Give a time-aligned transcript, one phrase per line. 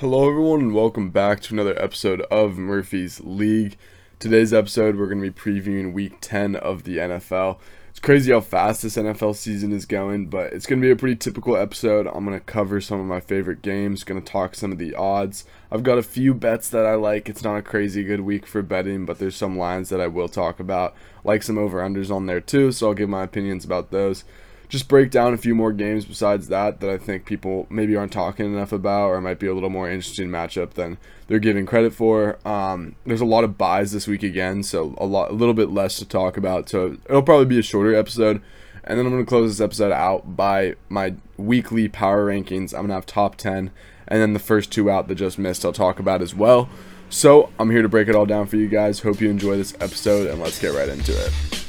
[0.00, 3.76] Hello, everyone, and welcome back to another episode of Murphy's League.
[4.18, 7.58] Today's episode, we're going to be previewing week 10 of the NFL.
[7.90, 10.96] It's crazy how fast this NFL season is going, but it's going to be a
[10.96, 12.06] pretty typical episode.
[12.06, 14.94] I'm going to cover some of my favorite games, going to talk some of the
[14.94, 15.44] odds.
[15.70, 17.28] I've got a few bets that I like.
[17.28, 20.30] It's not a crazy good week for betting, but there's some lines that I will
[20.30, 20.94] talk about,
[21.24, 24.24] like some over unders on there too, so I'll give my opinions about those
[24.70, 28.12] just break down a few more games besides that that I think people maybe aren't
[28.12, 30.96] talking enough about or might be a little more interesting matchup than
[31.26, 32.38] they're giving credit for.
[32.46, 35.70] Um, there's a lot of byes this week again, so a lot a little bit
[35.70, 36.68] less to talk about.
[36.68, 38.40] So it'll probably be a shorter episode.
[38.84, 42.72] And then I'm going to close this episode out by my weekly power rankings.
[42.72, 43.70] I'm going to have top 10
[44.08, 46.68] and then the first two out that just missed I'll talk about as well.
[47.08, 49.00] So, I'm here to break it all down for you guys.
[49.00, 51.66] Hope you enjoy this episode and let's get right into it.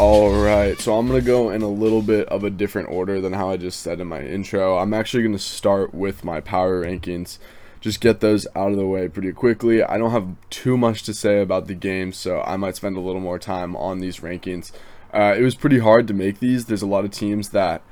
[0.00, 3.34] All right, so I'm to go in a little bit of a different order than
[3.34, 4.78] how I just said in my intro.
[4.78, 7.36] I'm actually to start with my power rankings,
[7.82, 9.82] just get those out of the way pretty quickly.
[9.82, 13.00] I don't have too much to say about the game, so I might spend a
[13.00, 14.72] little more time on these rankings.
[15.12, 16.64] Uh, it was pretty hard to make these.
[16.64, 17.82] There's a lot of teams that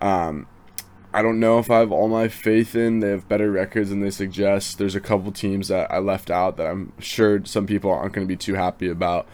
[0.00, 0.46] um,
[1.12, 3.00] I don't know if I have all my faith in.
[3.00, 4.78] They have better records than they suggest.
[4.78, 8.24] There's a couple teams that I left out that I'm sure some people aren't to
[8.24, 9.26] be too happy about.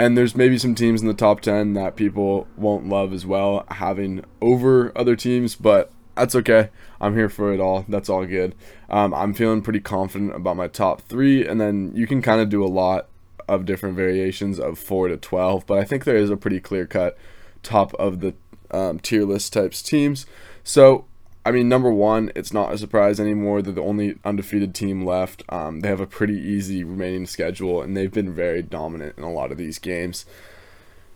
[0.00, 3.66] And there's maybe some teams in the top 10 that people won't love as well,
[3.68, 6.70] having over other teams, but that's okay.
[7.02, 7.84] I'm here for it all.
[7.86, 8.54] That's all good.
[8.88, 12.48] Um, I'm feeling pretty confident about my top three, and then you can kind of
[12.48, 13.08] do a lot
[13.46, 16.86] of different variations of 4 to 12, but I think there is a pretty clear
[16.86, 17.18] cut
[17.62, 18.32] top of the
[18.70, 20.24] um, tier list types teams.
[20.64, 21.04] So
[21.50, 23.60] I mean, number one, it's not a surprise anymore.
[23.60, 25.42] They're the only undefeated team left.
[25.48, 29.32] Um, they have a pretty easy remaining schedule, and they've been very dominant in a
[29.32, 30.24] lot of these games.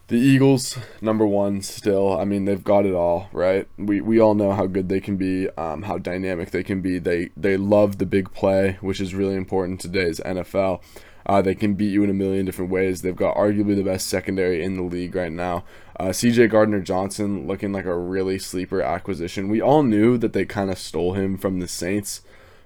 [0.08, 2.18] The Eagles, number one, still.
[2.18, 3.68] I mean, they've got it all, right?
[3.78, 6.98] We we all know how good they can be, um, how dynamic they can be.
[6.98, 10.82] They they love the big play, which is really important in today's NFL.
[11.26, 13.02] Uh, they can beat you in a million different ways.
[13.02, 15.64] They've got arguably the best secondary in the league right now.
[15.98, 19.48] Uh, CJ Gardner Johnson looking like a really sleeper acquisition.
[19.48, 22.22] We all knew that they kind of stole him from the Saints,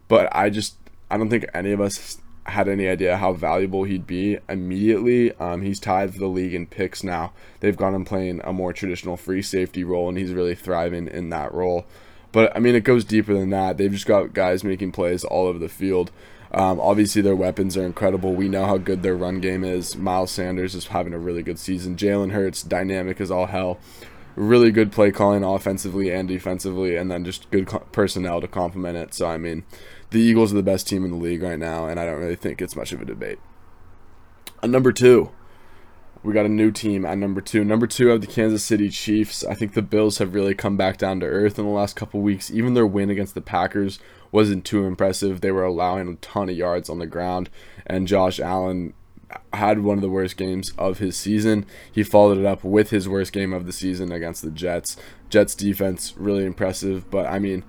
[0.09, 0.77] but I just
[1.11, 2.19] I don't think any of us
[2.49, 5.33] had any idea how valuable he'd be immediately.
[5.35, 7.33] Um, he's tied for the league in picks now.
[7.61, 11.29] They've got him playing a more traditional free safety role, and he's really thriving in
[11.31, 11.87] that role.
[12.33, 13.77] But I mean, it goes deeper than that.
[13.77, 16.11] They've just got guys making plays all over the field.
[16.53, 18.35] Um, obviously, their weapons are incredible.
[18.35, 19.97] We know how good their run game is.
[19.97, 21.97] Miles Sanders is having a really good season.
[21.97, 23.79] Jalen Hurts, dynamic as all hell.
[24.35, 28.97] Really good play calling offensively and defensively, and then just good co- personnel to complement
[28.97, 29.13] it.
[29.13, 29.65] So, I mean,
[30.11, 32.37] the Eagles are the best team in the league right now, and I don't really
[32.37, 33.41] think it's much of a debate.
[34.63, 35.31] At number two,
[36.23, 37.65] we got a new team at number two.
[37.65, 39.45] Number two of the Kansas City Chiefs.
[39.45, 42.21] I think the Bills have really come back down to earth in the last couple
[42.21, 42.51] weeks.
[42.51, 43.99] Even their win against the Packers
[44.33, 45.41] wasn't too impressive.
[45.41, 47.51] They were allowing a ton of yards on the ground,
[47.87, 48.95] and Josh Allen
[49.53, 51.67] had one of the worst games of his season.
[51.91, 54.97] He followed it up with his worst game of the season against the Jets.
[55.29, 57.65] Jets defense really impressive, but I mean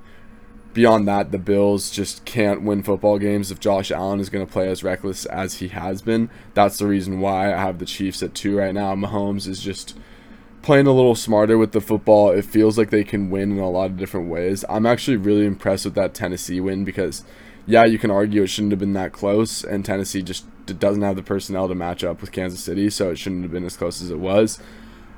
[0.73, 4.51] beyond that, the Bills just can't win football games if Josh Allen is going to
[4.51, 6.29] play as reckless as he has been.
[6.53, 8.95] That's the reason why I have the Chiefs at two right now.
[8.95, 9.97] Mahomes is just
[10.61, 12.31] playing a little smarter with the football.
[12.31, 14.65] It feels like they can win in a lot of different ways.
[14.69, 17.23] I'm actually really impressed with that Tennessee win because,
[17.65, 21.15] yeah, you can argue it shouldn't have been that close, and Tennessee just doesn't have
[21.15, 24.01] the personnel to match up with Kansas City, so it shouldn't have been as close
[24.01, 24.59] as it was.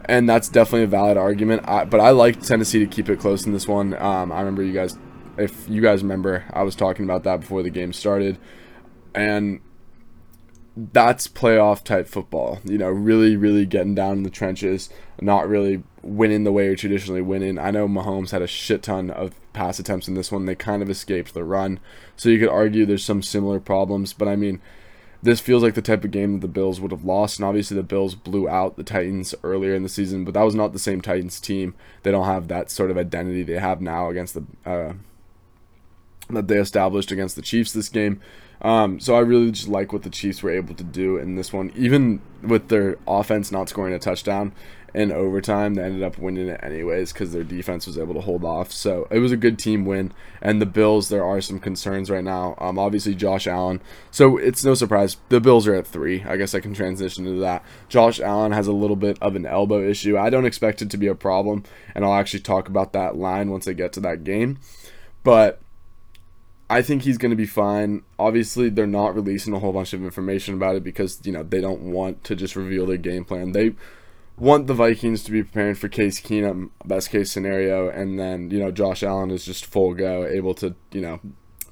[0.06, 1.68] And that's definitely a valid argument.
[1.68, 3.94] I, but I like Tennessee to keep it close in this one.
[4.02, 4.98] Um, I remember you guys
[5.38, 8.38] if you guys remember, I was talking about that before the game started.
[9.14, 9.62] And
[10.76, 12.60] that's playoff type football.
[12.64, 16.76] You know, really, really getting down in the trenches, not really winning the way you're
[16.76, 17.60] traditionally winning.
[17.60, 20.46] I know Mahomes had a shit ton of pass attempts in this one.
[20.46, 21.80] They kind of escaped the run.
[22.16, 24.14] So you could argue there's some similar problems.
[24.14, 24.62] But I mean,
[25.22, 27.38] this feels like the type of game that the Bills would have lost.
[27.38, 30.56] And obviously, the Bills blew out the Titans earlier in the season, but that was
[30.56, 31.76] not the same Titans team.
[32.04, 34.44] They don't have that sort of identity they have now against the.
[34.66, 34.94] Uh,
[36.36, 38.20] that they established against the Chiefs this game.
[38.62, 41.52] Um, so I really just like what the Chiefs were able to do in this
[41.52, 44.54] one, even with their offense not scoring a touchdown
[44.94, 45.74] in overtime.
[45.74, 48.72] They ended up winning it anyways because their defense was able to hold off.
[48.72, 50.14] So it was a good team win.
[50.42, 52.56] And the Bills, there are some concerns right now.
[52.60, 53.82] Um, obviously Josh Allen.
[54.12, 56.24] So it's no surprise the Bills are at three.
[56.24, 57.64] I guess I can transition to that.
[57.90, 60.18] Josh Allen has a little bit of an elbow issue.
[60.18, 61.64] I don't expect it to be a problem,
[61.96, 64.60] and I'll actually talk about that line once I get to that game.
[65.24, 65.61] But
[66.72, 68.04] I think he's going to be fine.
[68.18, 71.60] Obviously, they're not releasing a whole bunch of information about it because, you know, they
[71.60, 73.52] don't want to just reveal their game plan.
[73.52, 73.76] They
[74.38, 78.60] want the Vikings to be preparing for Case Keenum, best case scenario, and then, you
[78.60, 81.20] know, Josh Allen is just full go, able to, you know,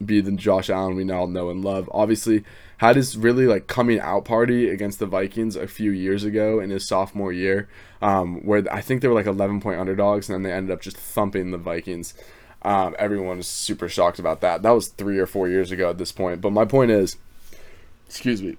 [0.03, 1.89] be the Josh Allen we now know and love.
[1.93, 2.43] Obviously,
[2.79, 6.71] had his really like coming out party against the Vikings a few years ago in
[6.71, 7.69] his sophomore year,
[8.01, 10.81] um, where I think they were like 11 point underdogs, and then they ended up
[10.81, 12.13] just thumping the Vikings.
[12.61, 14.63] Um, everyone was super shocked about that.
[14.63, 16.41] That was three or four years ago at this point.
[16.41, 17.17] But my point is,
[18.06, 18.57] excuse me,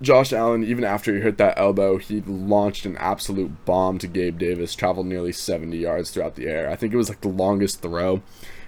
[0.00, 4.38] Josh Allen, even after he hit that elbow, he launched an absolute bomb to Gabe
[4.38, 6.68] Davis, traveled nearly 70 yards throughout the air.
[6.68, 8.20] I think it was like the longest throw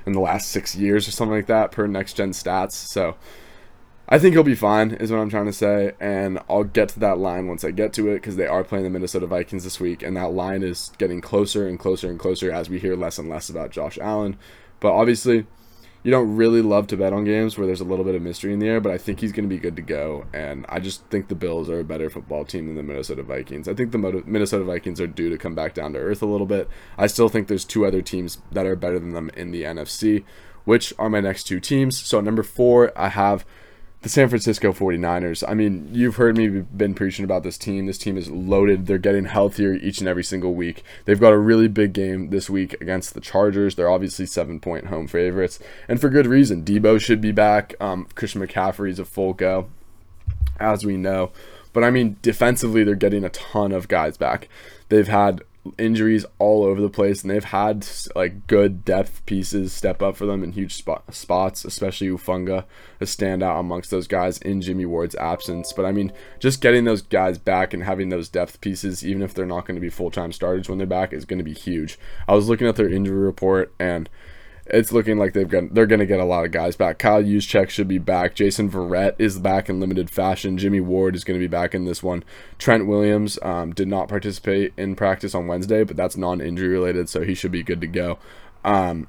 [0.06, 2.72] in the last six years or something like that per next gen stats.
[2.72, 3.16] So
[4.08, 5.92] I think he'll be fine, is what I'm trying to say.
[5.98, 8.84] And I'll get to that line once I get to it because they are playing
[8.84, 10.02] the Minnesota Vikings this week.
[10.02, 13.28] And that line is getting closer and closer and closer as we hear less and
[13.28, 14.36] less about Josh Allen.
[14.80, 15.46] But obviously,
[16.02, 18.52] you don't really love to bet on games where there's a little bit of mystery
[18.52, 20.26] in the air, but I think he's going to be good to go.
[20.34, 23.68] And I just think the Bills are a better football team than the Minnesota Vikings.
[23.68, 26.46] I think the Minnesota Vikings are due to come back down to earth a little
[26.46, 26.68] bit.
[26.98, 30.24] I still think there's two other teams that are better than them in the NFC,
[30.66, 31.96] which are my next two teams.
[31.96, 33.46] So, number four, I have
[34.04, 35.42] the San Francisco 49ers.
[35.48, 37.86] I mean, you've heard me been preaching about this team.
[37.86, 38.86] This team is loaded.
[38.86, 40.84] They're getting healthier each and every single week.
[41.06, 43.76] They've got a really big game this week against the Chargers.
[43.76, 45.58] They're obviously seven point home favorites,
[45.88, 46.66] and for good reason.
[46.66, 47.74] Deebo should be back.
[47.80, 49.70] Um, Christian McCaffrey's a full go,
[50.60, 51.32] as we know.
[51.72, 54.50] But I mean, defensively, they're getting a ton of guys back.
[54.90, 55.42] They've had
[55.78, 60.26] injuries all over the place, and they've had like good depth pieces step up for
[60.26, 62.64] them in huge spot, spots, especially Hufanga,
[63.00, 65.72] a standout amongst those guys in Jimmy Ward's absence.
[65.72, 69.34] But I mean, just getting those guys back and having those depth pieces, even if
[69.34, 71.54] they're not going to be full time starters when they're back, is going to be
[71.54, 71.98] huge.
[72.28, 74.08] I was looking at their injury report and
[74.66, 76.98] it's looking like they've got they're going to get a lot of guys back.
[76.98, 78.34] Kyle Juszczyk should be back.
[78.34, 80.56] Jason Verrett is back in limited fashion.
[80.56, 82.24] Jimmy Ward is going to be back in this one.
[82.58, 87.22] Trent Williams um, did not participate in practice on Wednesday, but that's non-injury related, so
[87.22, 88.18] he should be good to go.
[88.64, 89.08] Um,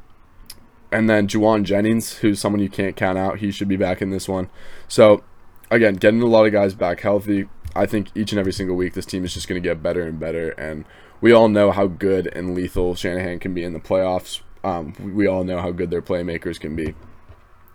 [0.92, 4.10] and then Jauan Jennings, who's someone you can't count out, he should be back in
[4.10, 4.50] this one.
[4.90, 5.24] So
[5.72, 7.48] again, getting a lot of guys back healthy.
[7.74, 10.06] I think each and every single week this team is just going to get better
[10.06, 10.84] and better, and
[11.22, 15.28] we all know how good and lethal Shanahan can be in the playoffs um, we
[15.28, 16.96] all know how good their playmakers can be.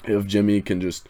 [0.04, 1.08] If Jimmy can just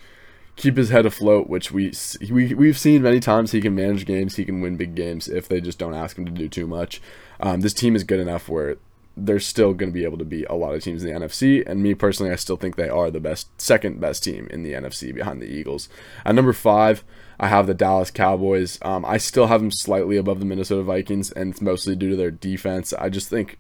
[0.57, 1.93] keep his head afloat, which we
[2.31, 5.49] we we've seen many times, he can manage games, he can win big games if
[5.49, 7.01] they just don't ask him to do too much.
[7.41, 8.77] Um, this team is good enough where
[9.17, 11.63] they're still going to be able to beat a lot of teams in the NFC.
[11.67, 14.73] And me personally, I still think they are the best, second best team in the
[14.73, 15.89] NFC behind the Eagles.
[16.25, 17.05] At number five,
[17.39, 18.79] I have the Dallas Cowboys.
[18.83, 22.17] Um, I still have them slightly above the Minnesota Vikings, and it's mostly due to
[22.17, 22.93] their defense.
[22.93, 23.59] I just think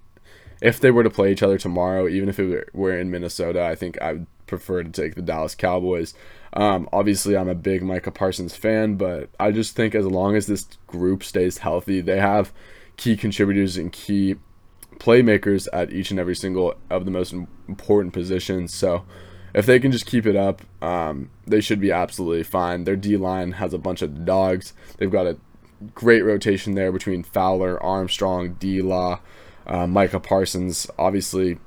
[0.61, 3.75] if they were to play each other tomorrow, even if it were in Minnesota, I
[3.75, 6.15] think I would prefer to take the Dallas Cowboys.
[6.53, 10.47] Um, obviously, I'm a big Micah Parsons fan, but I just think as long as
[10.47, 12.53] this group stays healthy, they have
[12.97, 14.37] key contributors and key
[14.99, 18.75] playmakers at each and every single of the most important positions.
[18.75, 19.05] So
[19.55, 22.85] if they can just keep it up, um, they should be absolutely fine.
[22.85, 24.75] Their D line has a bunch of dogs.
[24.99, 25.39] They've got a
[25.95, 29.21] great rotation there between Fowler, Armstrong, D Law
[29.71, 31.59] uh, Micah Parsons, obviously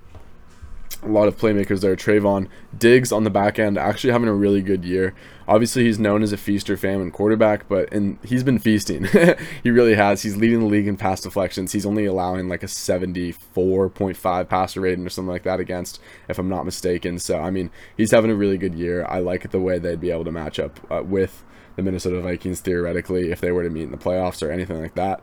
[1.02, 1.96] a lot of playmakers there.
[1.96, 2.48] Trevon
[2.78, 5.14] Diggs on the back end, actually having a really good year.
[5.48, 9.08] Obviously, he's known as a feaster famine quarterback, but and he's been feasting.
[9.64, 10.22] he really has.
[10.22, 11.74] He's leading the league in pass deflections.
[11.74, 16.00] He's only allowing like a 74.5 passer rating or something like that against,
[16.30, 17.20] if I'm not mistaken.
[17.20, 19.06] So I mean, he's having a really good year.
[19.08, 21.44] I like it the way they'd be able to match up uh, with
[21.76, 24.96] the Minnesota Vikings theoretically if they were to meet in the playoffs or anything like
[24.96, 25.22] that.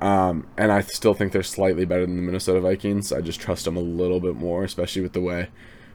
[0.00, 3.12] Um, and I still think they're slightly better than the Minnesota Vikings.
[3.12, 5.48] I just trust them a little bit more, especially with the way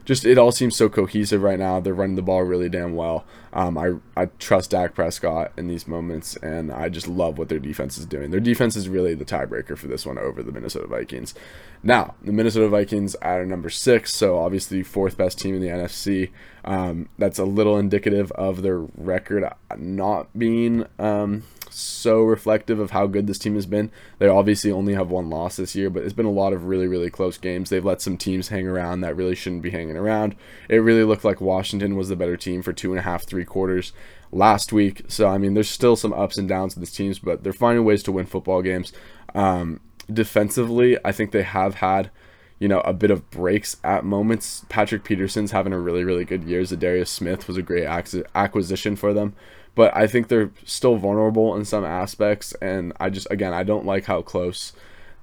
[0.06, 1.80] just it all seems so cohesive right now.
[1.80, 3.26] They're running the ball really damn well.
[3.52, 7.58] Um, I I trust Dak Prescott in these moments, and I just love what their
[7.58, 8.30] defense is doing.
[8.30, 11.34] Their defense is really the tiebreaker for this one over the Minnesota Vikings.
[11.82, 16.30] Now the Minnesota Vikings at number six, so obviously fourth best team in the NFC.
[16.64, 19.44] Um, that's a little indicative of their record
[19.76, 21.42] not being um,
[21.76, 23.90] so reflective of how good this team has been.
[24.18, 26.86] They obviously only have one loss this year, but it's been a lot of really,
[26.86, 27.68] really close games.
[27.68, 30.36] They've let some teams hang around that really shouldn't be hanging around.
[30.68, 33.44] It really looked like Washington was the better team for two and a half, three
[33.44, 33.92] quarters
[34.32, 35.02] last week.
[35.08, 37.84] So, I mean, there's still some ups and downs with this teams, but they're finding
[37.84, 38.92] ways to win football games.
[39.34, 39.80] Um,
[40.10, 42.10] defensively, I think they have had
[42.58, 44.64] you know, a bit of breaks at moments.
[44.70, 46.62] Patrick Peterson's having a really, really good year.
[46.62, 49.34] Za'Darius Smith was a great acquisition for them
[49.76, 52.52] but I think they're still vulnerable in some aspects.
[52.54, 54.72] And I just, again, I don't like how close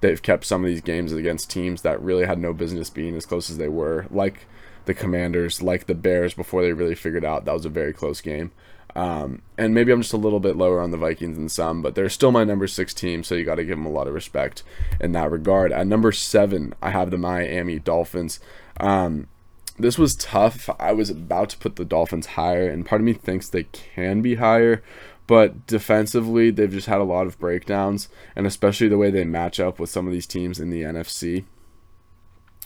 [0.00, 3.26] they've kept some of these games against teams that really had no business being as
[3.26, 4.46] close as they were, like
[4.86, 8.20] the Commanders, like the Bears before they really figured out that was a very close
[8.20, 8.52] game.
[8.96, 11.96] Um, and maybe I'm just a little bit lower on the Vikings than some, but
[11.96, 14.14] they're still my number six team, so you got to give them a lot of
[14.14, 14.62] respect
[15.00, 15.72] in that regard.
[15.72, 18.38] At number seven, I have the Miami Dolphins.
[18.78, 19.26] Um,
[19.78, 20.70] this was tough.
[20.78, 24.22] I was about to put the Dolphins higher, and part of me thinks they can
[24.22, 24.82] be higher,
[25.26, 29.58] but defensively, they've just had a lot of breakdowns, and especially the way they match
[29.58, 31.44] up with some of these teams in the NFC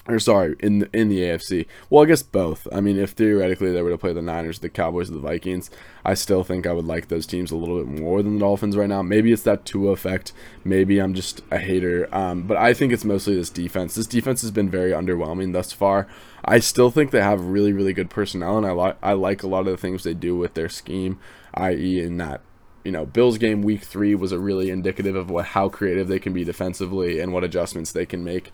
[0.08, 1.66] or sorry, in the, in the AFC.
[1.90, 2.66] Well, I guess both.
[2.72, 5.70] I mean, if theoretically they were to play the Niners, the Cowboys, the Vikings,
[6.04, 8.76] I still think I would like those teams a little bit more than the Dolphins
[8.76, 9.02] right now.
[9.02, 10.32] Maybe it's that Tua effect.
[10.64, 12.08] Maybe I'm just a hater.
[12.10, 13.94] Um, but I think it's mostly this defense.
[13.94, 16.08] This defense has been very underwhelming thus far.
[16.44, 19.48] I still think they have really, really good personnel, and I like I like a
[19.48, 21.18] lot of the things they do with their scheme,
[21.52, 22.40] i.e., in that
[22.84, 26.18] you know, Bills game week three was a really indicative of what how creative they
[26.18, 28.50] can be defensively and what adjustments they can make.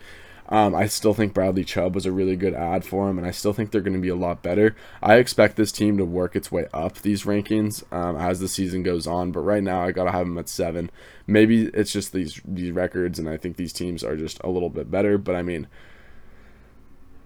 [0.47, 3.31] Um, I still think Bradley Chubb was a really good add for him, and I
[3.31, 4.75] still think they're going to be a lot better.
[5.01, 8.83] I expect this team to work its way up these rankings um, as the season
[8.83, 10.91] goes on, but right now I got to have them at seven.
[11.25, 14.69] Maybe it's just these these records, and I think these teams are just a little
[14.69, 15.17] bit better.
[15.17, 15.67] But I mean,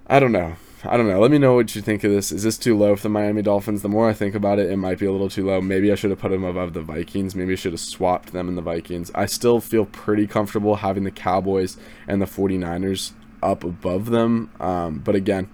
[0.07, 0.55] I don't know.
[0.85, 1.19] I don't know.
[1.19, 2.31] Let me know what you think of this.
[2.31, 3.81] Is this too low for the Miami Dolphins?
[3.81, 5.59] The more I think about it, it might be a little too low.
[5.59, 7.35] Maybe I should have put them above the Vikings.
[7.35, 9.11] Maybe I should have swapped them in the Vikings.
[9.13, 11.75] I still feel pretty comfortable having the Cowboys
[12.07, 13.11] and the 49ers
[13.43, 14.51] up above them.
[14.61, 15.49] Um, but again,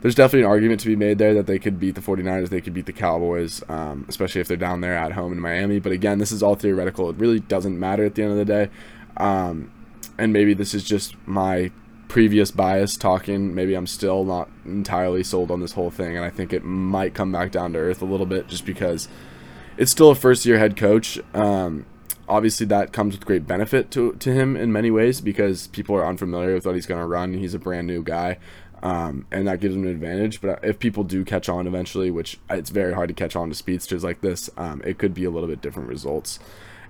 [0.00, 2.60] there's definitely an argument to be made there that they could beat the 49ers, they
[2.60, 5.78] could beat the Cowboys, um, especially if they're down there at home in Miami.
[5.78, 7.10] But again, this is all theoretical.
[7.10, 8.70] It really doesn't matter at the end of the day.
[9.18, 9.70] Um,
[10.16, 11.70] and maybe this is just my
[12.08, 13.54] previous bias talking.
[13.54, 17.14] Maybe I'm still not entirely sold on this whole thing, and I think it might
[17.14, 19.08] come back down to earth a little bit just because
[19.76, 21.18] it's still a first year head coach.
[21.34, 21.86] Um,
[22.28, 26.06] obviously, that comes with great benefit to, to him in many ways because people are
[26.06, 27.34] unfamiliar with what he's going to run.
[27.34, 28.38] He's a brand new guy.
[28.82, 30.42] Um, and that gives him an advantage.
[30.42, 33.54] But if people do catch on eventually, which it's very hard to catch on to
[33.54, 36.38] speedsters like this, um, it could be a little bit different results.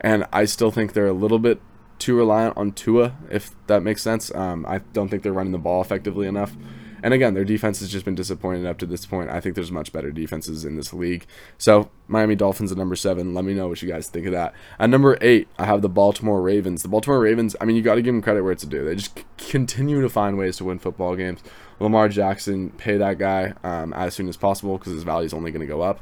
[0.01, 1.61] And I still think they're a little bit
[1.99, 4.35] too reliant on Tua, if that makes sense.
[4.35, 6.57] Um, I don't think they're running the ball effectively enough.
[7.05, 9.29] And again, their defense has just been disappointed up to this point.
[9.29, 11.27] I think there's much better defenses in this league.
[11.59, 13.35] So Miami Dolphins at number seven.
[13.35, 14.55] Let me know what you guys think of that.
[14.79, 16.83] At number eight, I have the Baltimore Ravens.
[16.83, 17.55] The Baltimore Ravens.
[17.61, 18.87] I mean, you got to give them credit where it's due.
[18.87, 21.41] They just continue to find ways to win football games.
[21.79, 25.51] Lamar Jackson, pay that guy um, as soon as possible because his value is only
[25.51, 26.01] going to go up.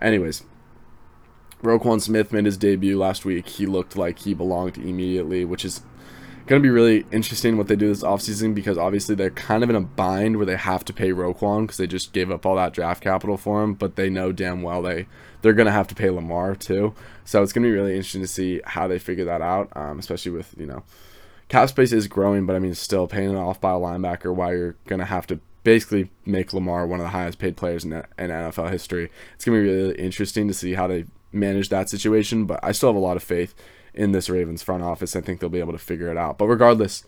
[0.00, 0.44] Anyways,
[1.62, 3.48] Roquan Smith made his debut last week.
[3.48, 5.80] He looked like he belonged immediately, which is
[6.46, 9.70] going to be really interesting what they do this offseason because obviously they're kind of
[9.70, 12.54] in a bind where they have to pay Roquan because they just gave up all
[12.54, 15.06] that draft capital for him, but they know damn well they
[15.42, 16.94] they're going to have to pay Lamar too.
[17.24, 19.98] So it's going to be really interesting to see how they figure that out, um,
[19.98, 20.84] especially with, you know,
[21.48, 24.52] cap space is growing, but I mean, still paying it off by a linebacker while
[24.52, 27.92] you're going to have to basically make Lamar one of the highest paid players in,
[27.92, 29.10] in NFL history.
[29.34, 31.06] It's going to be really interesting to see how they
[31.36, 33.54] manage that situation, but I still have a lot of faith
[33.94, 35.16] in this Ravens front office.
[35.16, 36.38] I think they'll be able to figure it out.
[36.38, 37.04] But regardless,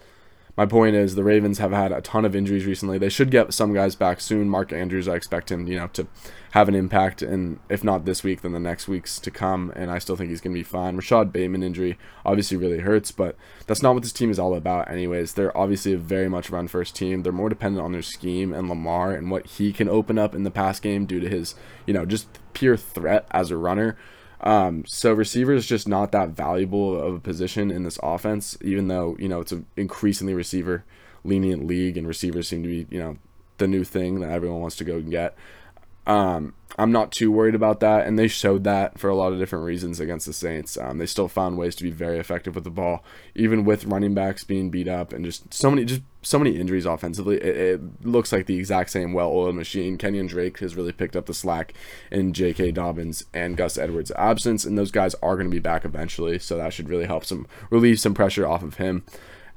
[0.59, 2.99] my point is the Ravens have had a ton of injuries recently.
[2.99, 4.49] They should get some guys back soon.
[4.49, 6.09] Mark Andrews, I expect him, you know, to
[6.51, 9.73] have an impact, and if not this week, then the next weeks to come.
[9.77, 10.97] And I still think he's going to be fine.
[10.97, 13.37] Rashod Bateman injury obviously really hurts, but
[13.69, 15.35] that's not what this team is all about, anyways.
[15.35, 17.23] They're obviously a very much run first team.
[17.23, 20.43] They're more dependent on their scheme and Lamar and what he can open up in
[20.43, 21.55] the pass game due to his,
[21.87, 23.97] you know, just pure threat as a runner.
[24.41, 28.89] Um, so receiver is just not that valuable of a position in this offense, even
[28.89, 30.85] though you know it's an increasingly receiver
[31.25, 33.17] lenient league, and receivers seem to be you know
[33.59, 35.37] the new thing that everyone wants to go and get.
[36.07, 39.41] Um, I'm not too worried about that, and they showed that for a lot of
[39.41, 40.79] different reasons against the Saints.
[40.79, 43.05] Um, they still found ways to be very effective with the ball,
[43.35, 46.87] even with running backs being beat up and just so many just so many injuries
[46.87, 47.37] offensively.
[47.39, 49.99] It, it looks like the exact same well-oiled machine.
[49.99, 51.75] Kenyan Drake has really picked up the slack
[52.13, 52.71] in J.K.
[52.71, 56.57] Dobbins and Gus Edwards' absence, and those guys are going to be back eventually, so
[56.57, 59.05] that should really help some relieve some pressure off of him.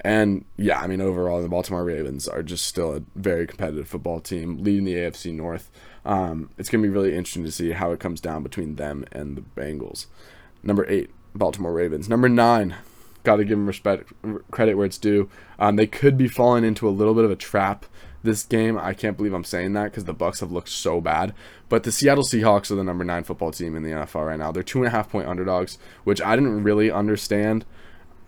[0.04, 4.20] And yeah, I mean, overall, the Baltimore Ravens are just still a very competitive football
[4.20, 5.70] team, leading the AFC North.
[6.06, 9.06] Um, it's going to be really interesting to see how it comes down between them
[9.12, 10.08] and the Bengals.
[10.64, 12.10] Number eight, Baltimore Ravens.
[12.10, 12.76] Number nine,
[13.24, 14.12] got to give them respect,
[14.50, 15.30] credit where it's due.
[15.60, 17.86] Um, they could be falling into a little bit of a trap
[18.24, 18.78] this game.
[18.78, 21.34] I can't believe I'm saying that because the Bucs have looked so bad.
[21.70, 24.52] But the Seattle Seahawks are the number nine football team in the NFL right now.
[24.52, 27.66] They're two and a half point underdogs, which I didn't really understand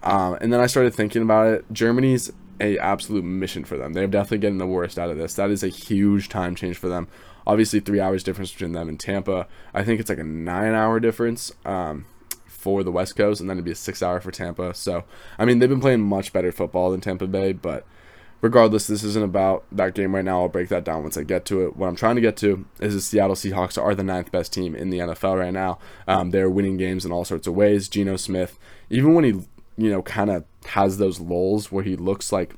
[0.03, 1.65] um, and then I started thinking about it.
[1.71, 3.93] Germany's a absolute mission for them.
[3.93, 5.33] They're definitely getting the worst out of this.
[5.35, 7.07] That is a huge time change for them.
[7.45, 9.47] Obviously, three hours difference between them and Tampa.
[9.73, 12.05] I think it's like a nine-hour difference um,
[12.47, 14.73] for the West Coast, and then it'd be a six-hour for Tampa.
[14.73, 15.03] So,
[15.37, 17.85] I mean, they've been playing much better football than Tampa Bay, but
[18.43, 20.41] regardless, this isn't about that game right now.
[20.41, 21.77] I'll break that down once I get to it.
[21.77, 24.75] What I'm trying to get to is the Seattle Seahawks are the ninth best team
[24.75, 25.79] in the NFL right now.
[26.07, 27.87] Um, they're winning games in all sorts of ways.
[27.87, 28.59] Geno Smith,
[28.89, 29.31] even when he,
[29.77, 32.55] you know, kind of has those lulls where he looks like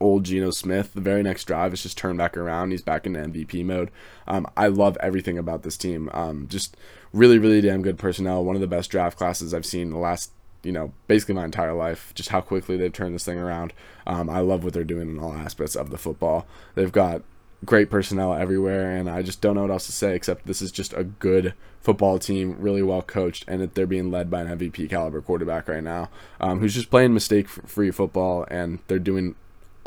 [0.00, 0.94] old Geno Smith.
[0.94, 2.70] The very next drive is just turned back around.
[2.70, 3.90] He's back in MVP mode.
[4.26, 6.10] Um, I love everything about this team.
[6.12, 6.76] Um, just
[7.12, 8.44] really, really damn good personnel.
[8.44, 11.44] One of the best draft classes I've seen in the last, you know, basically my
[11.44, 12.12] entire life.
[12.14, 13.72] Just how quickly they've turned this thing around.
[14.06, 16.46] Um, I love what they're doing in all aspects of the football.
[16.74, 17.22] They've got
[17.64, 20.72] great personnel everywhere, and I just don't know what else to say except this is
[20.72, 24.88] just a good football team, really well coached, and they're being led by an MVP
[24.88, 26.08] caliber quarterback right now,
[26.40, 29.34] um, who's just playing mistake-free football, and they're doing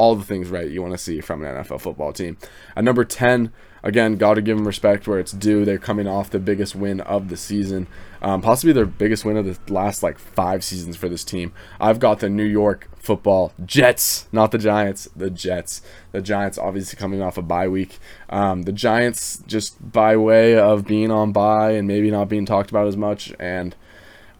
[0.03, 2.38] all the things right you want to see from an NFL football team.
[2.75, 5.63] At number 10, again, got to give them respect where it's due.
[5.63, 7.88] They're coming off the biggest win of the season,
[8.22, 11.53] um, possibly their biggest win of the last like five seasons for this team.
[11.79, 15.81] I've got the New York Football Jets, not the Giants, the Jets.
[16.12, 17.98] The Giants obviously coming off a bye week.
[18.29, 22.72] Um, the Giants just by way of being on bye and maybe not being talked
[22.72, 23.74] about as much, and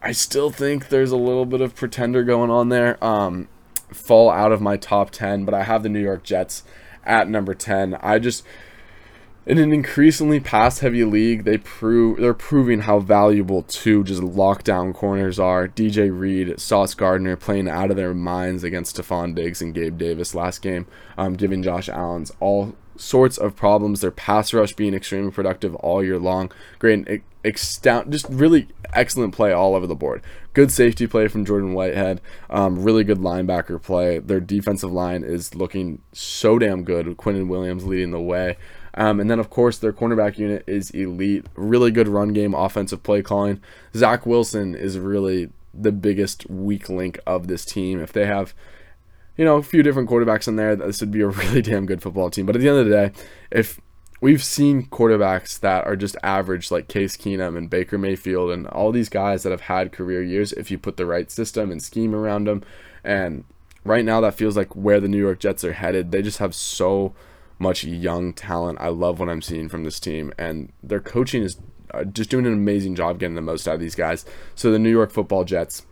[0.02, 3.02] I still think there's a little bit of pretender going on there.
[3.02, 3.48] Um,
[3.94, 6.64] fall out of my top 10, but I have the New York Jets
[7.04, 7.96] at number 10.
[7.96, 8.44] I just
[9.46, 14.94] in an increasingly pass heavy league, they prove they're proving how valuable two just lockdown
[14.94, 15.68] corners are.
[15.68, 20.34] DJ Reed, Sauce Gardner playing out of their minds against Stefon Diggs and Gabe Davis
[20.34, 24.02] last game, um, giving Josh Allen's all sorts of problems.
[24.02, 26.52] Their pass rush being extremely productive all year long.
[26.80, 30.22] Great, extent, just really excellent play all over the board.
[30.54, 32.22] Good safety play from Jordan Whitehead.
[32.50, 34.20] Um, really good linebacker play.
[34.20, 37.06] Their defensive line is looking so damn good.
[37.18, 38.58] Quinnen Williams leading the way.
[38.96, 41.48] Um, and then, of course, their cornerback unit is elite.
[41.56, 43.62] Really good run game, offensive play calling.
[43.96, 48.00] Zach Wilson is really the biggest weak link of this team.
[48.00, 48.54] If they have
[49.38, 50.76] you know, a few different quarterbacks in there.
[50.76, 52.46] This would be a really damn good football team.
[52.46, 53.12] But at the end of the day,
[53.52, 53.80] if
[54.22, 58.92] we've seen quarterbacks that are just average, like Case Keenum and Baker Mayfield and all
[58.92, 62.16] these guys that have had career years, if you put the right system and scheme
[62.16, 62.64] around them.
[63.04, 63.44] And
[63.84, 66.12] right now, that feels like where the New York Jets are headed.
[66.12, 67.14] They just have so
[67.60, 68.80] much young talent.
[68.82, 70.32] I love what I'm seeing from this team.
[70.38, 71.58] And their coaching is
[71.94, 74.26] uh, just doing an amazing job getting the most out of these guys.
[74.56, 75.86] So the New York football Jets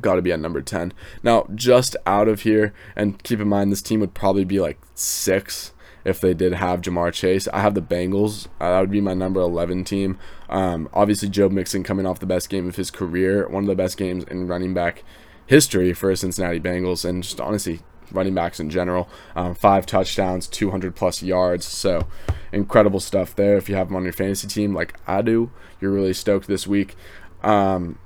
[0.00, 0.92] got to be at number 10.
[1.22, 4.78] Now, just out of here, and keep in mind this team would probably be like
[4.94, 5.72] six
[6.04, 7.48] if they did have Ja'Marr Chase.
[7.48, 8.46] I have the Bengals.
[8.60, 10.18] Uh, that would be my number 11 team.
[10.48, 13.74] Um, obviously, Joe Mixon coming off the best game of his career, one of the
[13.74, 15.02] best games in running back
[15.46, 17.80] history for Cincinnati Bengals, and just honestly,
[18.12, 19.08] running backs in general.
[19.34, 21.66] Um, five touchdowns, 200 plus yards.
[21.66, 22.06] So
[22.52, 23.56] incredible stuff there.
[23.56, 26.66] If you have them on your fantasy team, like I do, you're really stoked this
[26.66, 26.94] week.
[27.42, 27.98] Um,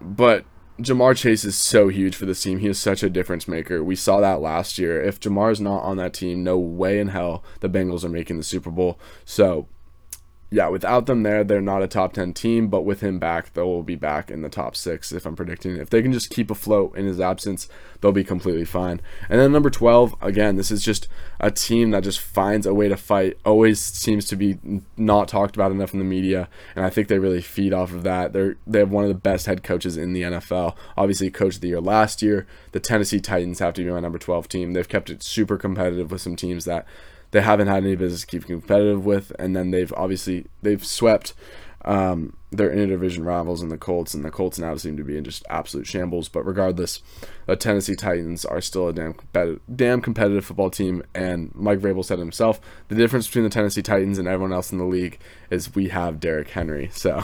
[0.00, 0.44] but
[0.84, 2.58] Ja'Marr Chase is so huge for this team.
[2.58, 3.82] He is such a difference maker.
[3.82, 5.02] We saw that last year.
[5.02, 8.36] If Ja'Marr is not on that team, no way in hell the Bengals are making
[8.36, 8.98] the Super Bowl.
[9.24, 9.68] So
[10.52, 13.62] yeah, without them there, they're not a top 10 team, but with him back, they
[13.62, 15.76] will be back in the top six if I'm predicting.
[15.76, 17.68] If they can just keep afloat in his absence,
[18.00, 19.00] they'll be completely fine.
[19.28, 21.06] And then number 12, again, this is just
[21.38, 24.58] a team that just finds a way to fight, always seems to be
[24.96, 28.02] not talked about enough in the media, and I think they really feed off of
[28.02, 28.32] that.
[28.32, 30.74] They're, they have one of the best head coaches in the NFL.
[30.96, 32.48] Obviously, coach of the year last year.
[32.72, 34.72] The Tennessee Titans have to be my number 12 team.
[34.72, 36.86] They've kept it super competitive with some teams that
[37.30, 41.34] they haven't had any business keeping competitive with, and then they've obviously they've swept
[41.84, 45.24] um, their interdivision rivals in the Colts, and the Colts now seem to be in
[45.24, 46.28] just absolute shambles.
[46.28, 47.00] But regardless,
[47.46, 51.02] the Tennessee Titans are still a damn competitive, damn competitive football team.
[51.14, 54.78] And Mike Vrabel said himself, the difference between the Tennessee Titans and everyone else in
[54.78, 56.90] the league is we have Derrick Henry.
[57.00, 57.22] So,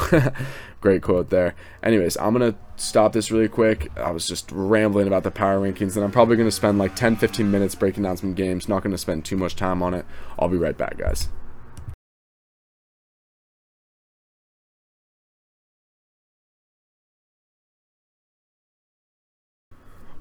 [0.80, 1.54] great quote there.
[1.82, 3.90] Anyways, I'm gonna stop this really quick.
[3.98, 7.16] I was just rambling about the power rankings, and I'm probably gonna spend like 10,
[7.16, 8.70] 15 minutes breaking down some games.
[8.70, 10.06] Not gonna spend too much time on it.
[10.38, 11.28] I'll be right back, guys.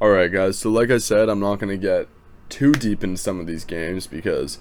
[0.01, 2.09] Alright, guys, so like I said, I'm not going to get
[2.49, 4.59] too deep into some of these games because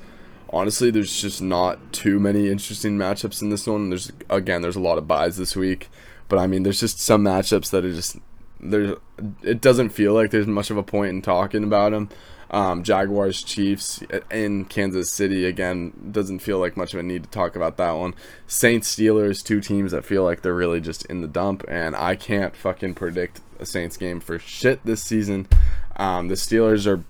[0.48, 3.88] honestly, there's just not too many interesting matchups in this one.
[3.88, 5.88] There's, again, there's a lot of byes this week,
[6.28, 8.16] but I mean, there's just some matchups that are just,
[8.60, 8.96] there's,
[9.42, 12.10] it doesn't feel like there's much of a point in talking about them.
[12.52, 17.30] Um, Jaguars Chiefs in Kansas City again doesn't feel like much of a need to
[17.30, 18.14] talk about that one.
[18.46, 22.14] Saints Steelers, two teams that feel like they're really just in the dump, and I
[22.14, 25.48] can't fucking predict a Saints game for shit this season.
[25.96, 27.02] Um, the Steelers are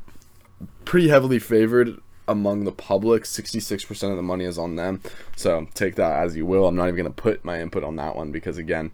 [0.84, 3.24] pretty heavily favored among the public.
[3.24, 5.02] 66% of the money is on them.
[5.36, 6.66] So take that as you will.
[6.66, 8.92] I'm not even going to put my input on that one because, again,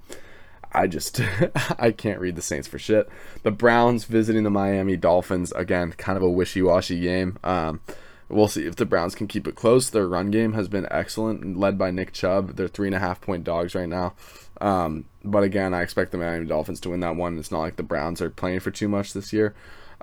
[0.72, 1.20] I just
[1.78, 3.08] I can't read the Saints for shit.
[3.42, 7.38] The Browns visiting the Miami Dolphins again, kind of a wishy-washy game.
[7.44, 7.80] Um,
[8.28, 9.90] we'll see if the Browns can keep it close.
[9.90, 12.56] Their run game has been excellent, led by Nick Chubb.
[12.56, 14.14] They're three and a half point dogs right now.
[14.60, 17.38] Um, but again, I expect the Miami Dolphins to win that one.
[17.38, 19.54] It's not like the Browns are playing for too much this year.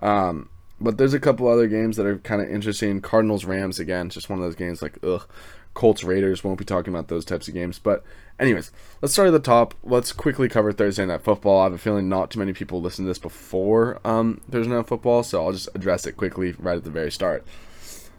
[0.01, 0.49] Um,
[0.79, 3.01] but there's a couple other games that are kind of interesting.
[3.01, 5.27] Cardinals Rams again, just one of those games like ugh.
[5.73, 7.77] Colts Raiders won't be talking about those types of games.
[7.77, 8.03] But
[8.39, 9.75] anyways, let's start at the top.
[9.83, 11.61] Let's quickly cover Thursday night football.
[11.61, 14.87] I have a feeling not too many people listen to this before um, Thursday night
[14.87, 17.45] football, so I'll just address it quickly right at the very start.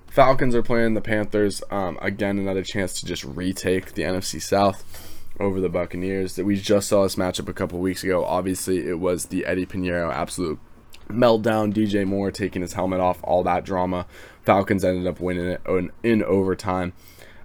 [0.07, 1.63] Falcons are playing the Panthers.
[1.71, 6.37] Um, again, another chance to just retake the NFC South over the Buccaneers.
[6.37, 8.25] That we just saw this matchup a couple weeks ago.
[8.25, 10.59] Obviously, it was the Eddie Piñeiro absolute
[11.09, 11.73] meltdown.
[11.73, 14.07] DJ Moore taking his helmet off, all that drama.
[14.43, 16.93] Falcons ended up winning it in, in overtime.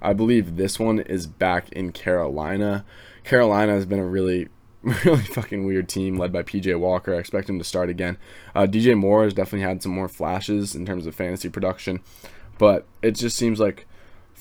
[0.02, 2.86] I believe this one is back in Carolina.
[3.24, 4.50] Carolina has been a really
[5.06, 7.16] really fucking weird team led by PJ Walker.
[7.16, 8.18] I expect him to start again.
[8.54, 12.02] Uh, DJ Moore has definitely had some more flashes in terms of fantasy production,
[12.58, 13.88] but it just seems like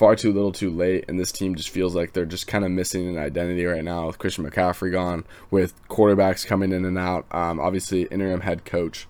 [0.02, 2.72] far too little too late and this team just feels like they're just kind of
[2.72, 7.24] missing an identity right now with christian mccaffrey gone with quarterbacks coming in and out
[7.30, 9.06] um, obviously interim head coach.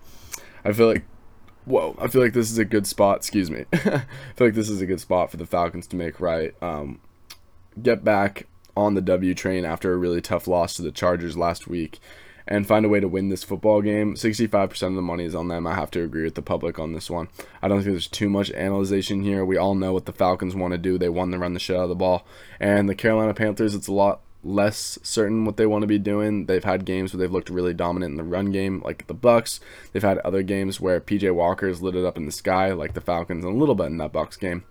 [0.67, 1.07] I feel like
[1.65, 3.65] whoa i feel like this is a good spot excuse me.
[3.73, 4.05] I
[4.37, 7.01] feel like this is a good spot for the falcons to make right um,
[7.81, 11.67] get back on the w train after a really tough loss to the chargers last
[11.67, 12.01] week
[12.47, 14.15] and find a way to win this football game.
[14.15, 15.67] 65% of the money is on them.
[15.67, 17.29] I have to agree with the public on this one.
[17.63, 19.45] I don't think there's too much analyzation here.
[19.45, 20.99] We all know what the Falcons want to do.
[20.99, 22.27] They want to run the shit out of the ball.
[22.61, 26.47] And the Carolina Panthers, it's a lot less certain what they want to be doing.
[26.47, 29.61] They've had games where they've looked really dominant in the run game, like the Bucs.
[29.93, 33.01] They've had other games where PJ Walker's lit it up in the sky, like the
[33.01, 34.65] Falcons, and a little bit in that Bucs game.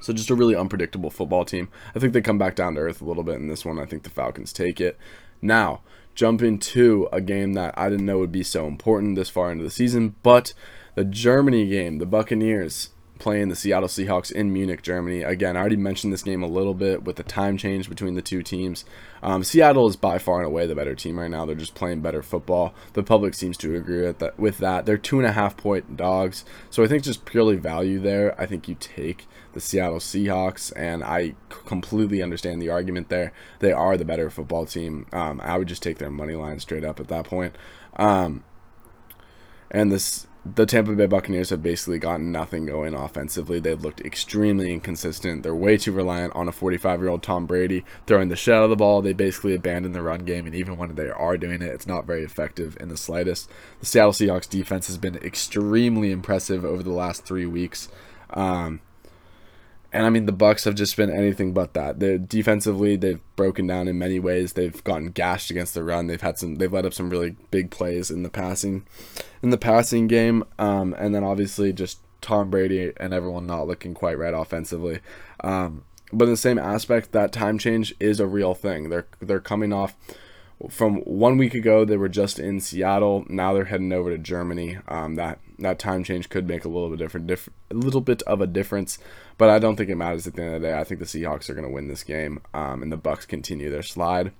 [0.00, 1.68] So just a really unpredictable football team.
[1.94, 3.78] I think they come back down to earth a little bit in this one.
[3.78, 4.98] I think the Falcons take it.
[5.40, 5.82] Now,
[6.14, 9.64] jump into a game that I didn't know would be so important this far into
[9.64, 10.52] the season, but
[10.94, 12.90] the Germany game, the Buccaneers
[13.22, 15.22] playing the Seattle Seahawks in Munich, Germany.
[15.22, 18.20] Again, I already mentioned this game a little bit with the time change between the
[18.20, 18.84] two teams.
[19.22, 21.46] Um, Seattle is by far and away the better team right now.
[21.46, 22.74] They're just playing better football.
[22.94, 24.40] The public seems to agree with that.
[24.40, 26.44] With that, they're two and a half point dogs.
[26.68, 28.38] So I think just purely value there.
[28.40, 33.32] I think you take the Seattle Seahawks, and I completely understand the argument there.
[33.60, 35.06] They are the better football team.
[35.12, 37.54] Um, I would just take their money line straight up at that point.
[37.96, 38.42] Um,
[39.70, 43.60] and this the Tampa Bay Buccaneers have basically gotten nothing going offensively.
[43.60, 45.44] They've looked extremely inconsistent.
[45.44, 48.64] They're way too reliant on a 45 year old Tom Brady throwing the shit out
[48.64, 49.02] of the ball.
[49.02, 52.06] They basically abandon the run game, and even when they are doing it, it's not
[52.06, 53.48] very effective in the slightest.
[53.80, 57.88] The Seattle Seahawks defense has been extremely impressive over the last three weeks.
[58.30, 58.80] Um,
[59.92, 62.00] and I mean, the Bucs have just been anything but that.
[62.00, 64.54] They're defensively, they've broken down in many ways.
[64.54, 66.06] They've gotten gashed against the run.
[66.06, 66.56] They've had some.
[66.56, 68.86] They've led up some really big plays in the passing,
[69.42, 70.44] in the passing game.
[70.58, 75.00] Um, and then obviously just Tom Brady and everyone not looking quite right offensively.
[75.40, 78.88] Um, but in the same aspect, that time change is a real thing.
[78.88, 79.94] They're they're coming off
[80.70, 83.26] from one week ago they were just in Seattle.
[83.28, 84.78] Now they're heading over to Germany.
[84.88, 88.22] Um, that that time change could make a little bit different, diff- a little bit
[88.22, 88.98] of a difference,
[89.38, 90.78] but I don't think it matters at the end of the day.
[90.78, 93.70] I think the Seahawks are going to win this game, um, and the Bucs continue
[93.70, 94.32] their slide,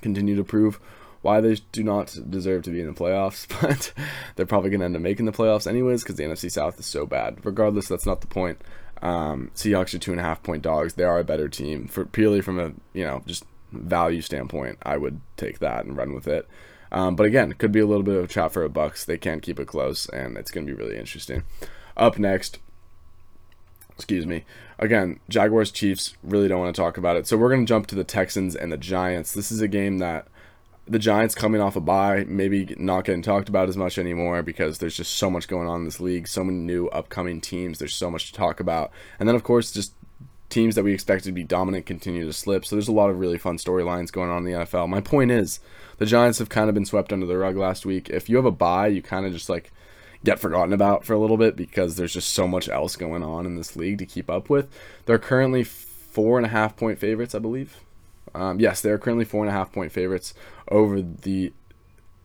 [0.00, 0.80] continue to prove
[1.20, 3.92] why they do not deserve to be in the playoffs, but
[4.36, 6.86] they're probably going to end up making the playoffs anyways because the NFC South is
[6.86, 7.44] so bad.
[7.44, 8.60] Regardless, that's not the point.
[9.02, 10.94] Um, Seahawks are two and a half point dogs.
[10.94, 14.96] They are a better team for purely from a you know just value standpoint, I
[14.96, 16.48] would take that and run with it.
[16.90, 19.04] Um, but again, could be a little bit of a trap for a Bucs.
[19.04, 21.42] They can't keep it close, and it's going to be really interesting.
[21.96, 22.58] Up next,
[23.94, 24.44] excuse me.
[24.78, 26.16] Again, Jaguars Chiefs.
[26.22, 27.26] Really don't want to talk about it.
[27.26, 29.34] So we're going to jump to the Texans and the Giants.
[29.34, 30.28] This is a game that
[30.86, 34.78] the Giants coming off a bye, maybe not getting talked about as much anymore because
[34.78, 37.78] there's just so much going on in this league, so many new upcoming teams.
[37.78, 39.92] There's so much to talk about, and then of course just
[40.48, 42.64] teams that we expected to be dominant continue to slip.
[42.64, 44.88] So there's a lot of really fun storylines going on in the NFL.
[44.88, 45.60] My point is,
[45.98, 48.08] the Giants have kind of been swept under the rug last week.
[48.08, 49.72] If you have a bye, you kind of just like
[50.24, 53.46] get forgotten about for a little bit because there's just so much else going on
[53.46, 54.68] in this league to keep up with.
[55.06, 57.76] They're currently four and a half point favorites, I believe.
[58.34, 60.34] Um, yes, they're currently four and a half point favorites
[60.68, 61.52] over the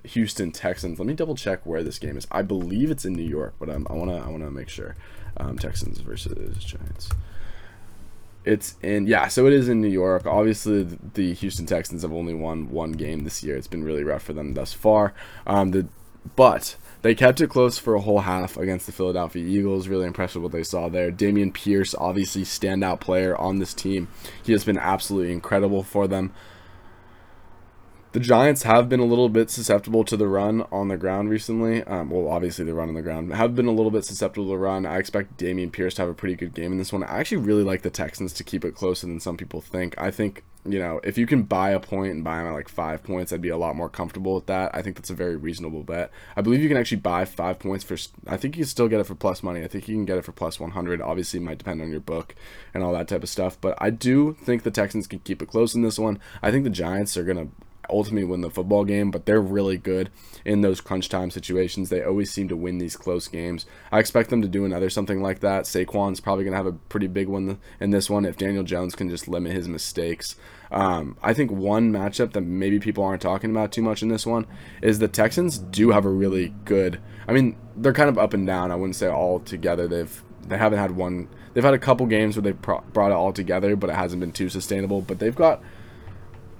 [0.03, 0.99] Houston Texans.
[0.99, 2.27] Let me double check where this game is.
[2.31, 4.95] I believe it's in New York, but I'm, I wanna I wanna make sure.
[5.37, 7.09] Um, Texans versus Giants.
[8.45, 10.25] It's in yeah, so it is in New York.
[10.25, 13.55] Obviously, the Houston Texans have only won one game this year.
[13.55, 15.13] It's been really rough for them thus far.
[15.47, 15.87] Um, the
[16.35, 19.87] but they kept it close for a whole half against the Philadelphia Eagles.
[19.87, 21.11] Really impressed with what they saw there.
[21.11, 24.07] Dameon Pierce, obviously standout player on this team.
[24.41, 26.33] He has been absolutely incredible for them.
[28.13, 31.83] The Giants have been a little bit susceptible to the run on the ground recently.
[31.83, 34.49] Um, well, obviously the run on the ground have been a little bit susceptible to
[34.49, 34.85] the run.
[34.85, 37.03] I expect Dameon Pierce to have a pretty good game in this one.
[37.03, 39.99] I actually really like the Texans to keep it closer than some people think.
[39.99, 42.69] I think you know if you can buy a point and buy them at like
[42.69, 44.69] five points, I'd be a lot more comfortable with that.
[44.75, 46.11] I think that's a very reasonable bet.
[46.35, 47.97] I believe you can actually buy five points for.
[48.27, 49.63] I think you can still get it for plus money.
[49.63, 51.01] I think you can get it for plus one hundred.
[51.01, 52.35] Obviously, it might depend on your book
[52.75, 53.59] and all that type of stuff.
[53.59, 56.19] But I do think the Texans can keep it close in this one.
[56.43, 57.47] I think the Giants are gonna
[57.89, 60.09] ultimately win the football game, but they're really good
[60.45, 61.89] in those crunch time situations.
[61.89, 63.65] They always seem to win these close games.
[63.91, 65.63] I expect them to do another something like that.
[65.63, 68.95] Saquon's probably going to have a pretty big one in this one if Daniel Jones
[68.95, 70.35] can just limit his mistakes.
[70.71, 74.25] Um, I think one matchup that maybe people aren't talking about too much in this
[74.25, 74.47] one
[74.81, 76.99] is the Texans do have a really good.
[77.27, 78.71] I mean, they're kind of up and down.
[78.71, 79.87] I wouldn't say all together.
[79.87, 81.29] They've they haven't had one.
[81.53, 84.31] They've had a couple games where they've brought it all together, but it hasn't been
[84.31, 85.01] too sustainable.
[85.01, 85.61] But they've got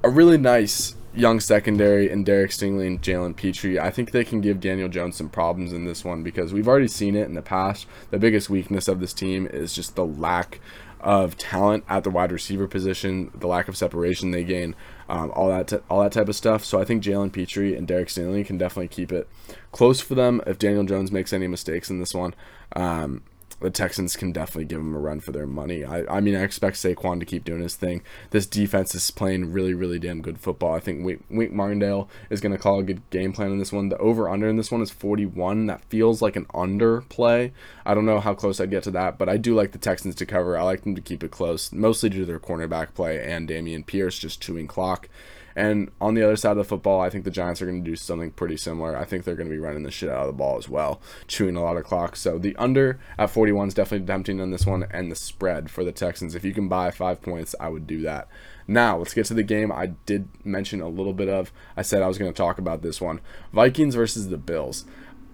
[0.04, 4.42] a really nice young secondary and Derek Stingley and Jalen Pitre, I think they can
[4.42, 7.42] give Daniel Jones some problems in this one because we've already seen it in the
[7.42, 7.86] past.
[8.10, 10.60] The biggest weakness of this team is just the lack
[11.04, 14.74] of talent at the wide receiver position, the lack of separation they gain,
[15.10, 16.64] um, all that t- all that type of stuff.
[16.64, 19.28] So I think Jalen Pitre and Derek Stingley can definitely keep it
[19.74, 22.34] close for them if Daniel Jones makes any mistakes in this one.
[22.76, 23.22] Um,
[23.64, 25.86] the Texans can definitely give them a run for their money.
[25.86, 28.04] I, I mean, I expect Saquon to keep doing his thing.
[28.32, 30.76] This defense is playing really, really damn good football.
[30.76, 33.72] I think Wink, Wink Martindale is going to call a good game plan in this
[33.72, 33.88] one.
[33.88, 35.68] The over under in this one is 41.
[35.68, 37.54] That feels like an under play.
[37.86, 40.16] I don't know how close I'd get to that, but I do like the Texans
[40.16, 40.58] to cover.
[40.58, 43.86] I like them to keep it close, mostly due to their cornerback play and Dameon
[43.86, 45.08] Pierce just chewing clock.
[45.56, 47.90] And on the other side of the football, I think the Giants are going to
[47.90, 48.98] do something pretty similar.
[48.98, 51.02] I think they're going to be running the shit out of the ball as well,
[51.28, 52.16] chewing a lot of clock.
[52.16, 55.84] So the under at 41 is definitely tempting on this one, and the spread for
[55.84, 56.36] the Texans.
[56.36, 58.28] If you can buy five points, I would do that.
[58.68, 61.52] Now, let's get to the game I did mention a little bit of.
[61.76, 63.20] I said I was going to talk about this one
[63.52, 64.86] Vikings versus the Bills.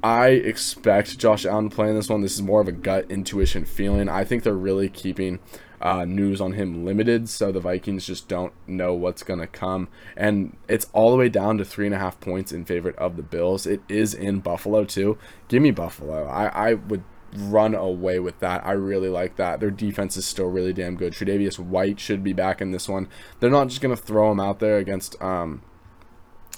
[0.01, 2.21] I expect Josh Allen to play in this one.
[2.21, 4.07] This is more of a gut intuition feeling.
[4.07, 5.39] I think they're really keeping
[5.81, 9.87] uh, news on him limited, so the Vikings just don't know what's going to come.
[10.15, 13.15] And it's all the way down to three and a half points in favor of
[13.15, 13.65] the Bills.
[13.65, 15.17] It is in Buffalo, too.
[15.47, 16.27] Give me Buffalo.
[16.27, 17.03] I, I would
[17.35, 18.65] run away with that.
[18.65, 19.59] I really like that.
[19.59, 21.13] Their defense is still really damn good.
[21.13, 23.07] Tre'Davious White should be back in this one.
[23.39, 25.21] They're not just going to throw him out there against.
[25.21, 25.61] Um,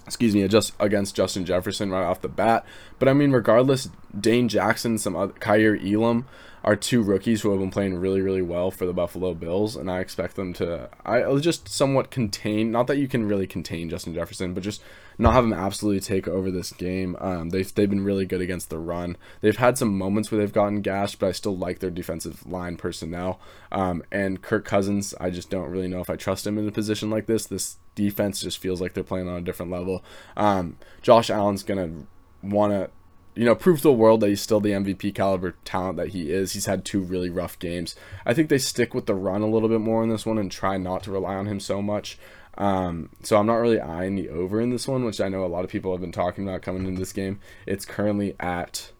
[0.05, 2.65] excuse me, just against Justin Jefferson right off the bat.
[2.99, 6.25] But I mean, regardless, Dane Jackson, some other Kaiir Elam,
[6.63, 9.89] are two rookies who have been playing really, really well for the Buffalo Bills, and
[9.89, 10.89] I expect them to.
[11.06, 12.71] I just somewhat contain.
[12.71, 14.82] Not that you can really contain Justin Jefferson, but just
[15.17, 17.15] not have him absolutely take over this game.
[17.19, 19.17] Um, they've they've been really good against the run.
[19.41, 22.78] They've had some moments where they've gotten gashed, but I still like their defensive line
[22.78, 23.39] personnel.
[23.71, 26.71] Um, and Kirk Cousins, I just don't really know if I trust him in a
[26.71, 27.45] position like this.
[27.45, 30.04] This defense just feels like they're playing on a different level.
[30.38, 31.91] Um, Josh Allen's gonna
[32.43, 32.89] want to
[33.41, 36.32] you know, prove to the world that he's still the MVP caliber talent that he
[36.32, 36.54] is.
[36.54, 37.95] He's had two really rough games.
[38.23, 40.51] I think they stick with the run a little bit more in this one and
[40.51, 42.19] try not to rely on him so much.
[42.60, 45.47] Um, so I'm not really eyeing the over in this one, which I know a
[45.47, 47.39] lot of people have been talking about coming into this game.
[47.65, 48.91] It's currently at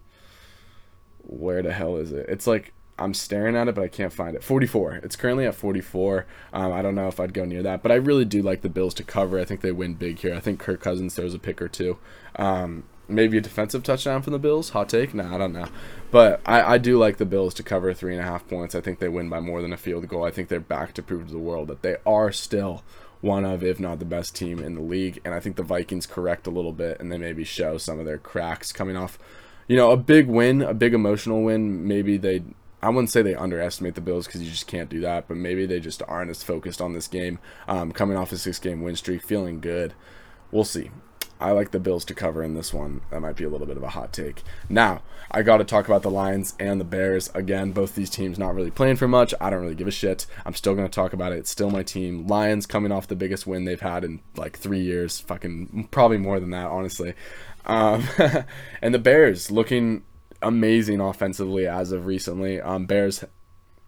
[1.20, 2.26] where the hell is it?
[2.28, 4.44] It's like I'm staring at it, but I can't find it.
[4.44, 5.02] 44.
[5.04, 6.26] It's currently at 44.
[6.52, 8.70] Um, I don't know if I'd go near that, but I really do like the
[8.70, 9.40] Bills to cover.
[9.40, 10.34] I think they win big here.
[10.34, 12.00] I think Kirk Cousins throws a pick or two.
[12.38, 14.70] Um, maybe a defensive touchdown from the Bills.
[14.70, 15.14] Hot take?
[15.14, 15.68] No, I don't know.
[16.10, 18.76] But I, I do like the Bills to cover three and a half points.
[18.76, 20.24] I think they win by more than a field goal.
[20.24, 22.84] I think they're back to prove to the world that they are still
[23.22, 25.22] one of, if not the best team in the league.
[25.24, 28.06] And I think the Vikings correct a little bit and they maybe show some of
[28.06, 29.18] their cracks coming off,
[29.68, 31.88] you know, a big win, a big emotional win.
[31.88, 32.44] Maybe they,
[32.82, 35.66] I wouldn't say they underestimate the Bills because you just can't do that, but maybe
[35.66, 37.40] they just aren't as focused on this game.
[37.68, 39.94] Um, coming off a six game win streak, feeling good.
[40.52, 40.90] We'll see.
[41.42, 43.02] I like the Bills to cover in this one.
[43.10, 44.44] That might be a little bit of a hot take.
[44.70, 47.30] Now, I got to talk about the Lions and the Bears.
[47.34, 49.34] Again, both these teams not really playing for much.
[49.40, 50.26] I don't really give a shit.
[50.46, 51.40] I'm still going to talk about it.
[51.40, 52.28] It's still my team.
[52.28, 55.20] Lions coming off the biggest win they've had in like three years.
[55.22, 57.14] Fucking probably more than that, honestly.
[57.66, 58.04] Um,
[58.82, 60.04] and the Bears looking
[60.42, 62.60] amazing offensively as of recently.
[62.60, 63.24] Um, Bears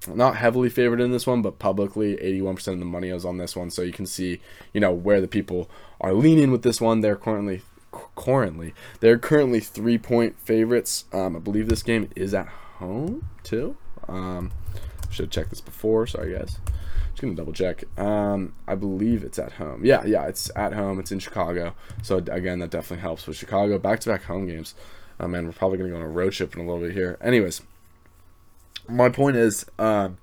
[0.08, 3.56] not heavily favored in this one, but publicly 81% of the money is on this
[3.56, 3.70] one.
[3.70, 4.42] So you can see,
[4.74, 5.70] you know, where the people
[6.02, 7.02] are leaning with this one.
[7.02, 7.62] They're currently
[8.16, 11.06] currently they're currently three point favorites.
[11.14, 13.78] Um, I believe this game is at home too.
[14.08, 14.52] Um,
[15.10, 16.08] should have checked this before.
[16.08, 16.58] Sorry guys.
[17.12, 17.84] Just gonna double check.
[18.00, 19.86] Um, I believe it's at home.
[19.86, 21.00] Yeah, yeah, it's at home.
[21.00, 21.76] It's in Chicago.
[22.02, 23.78] So again, that definitely helps with Chicago.
[23.78, 24.74] Back to back home games.
[25.20, 27.18] Oh man, we're probably gonna go on a road trip in a little bit here.
[27.22, 27.62] Anyways,
[28.88, 30.18] my point is, um,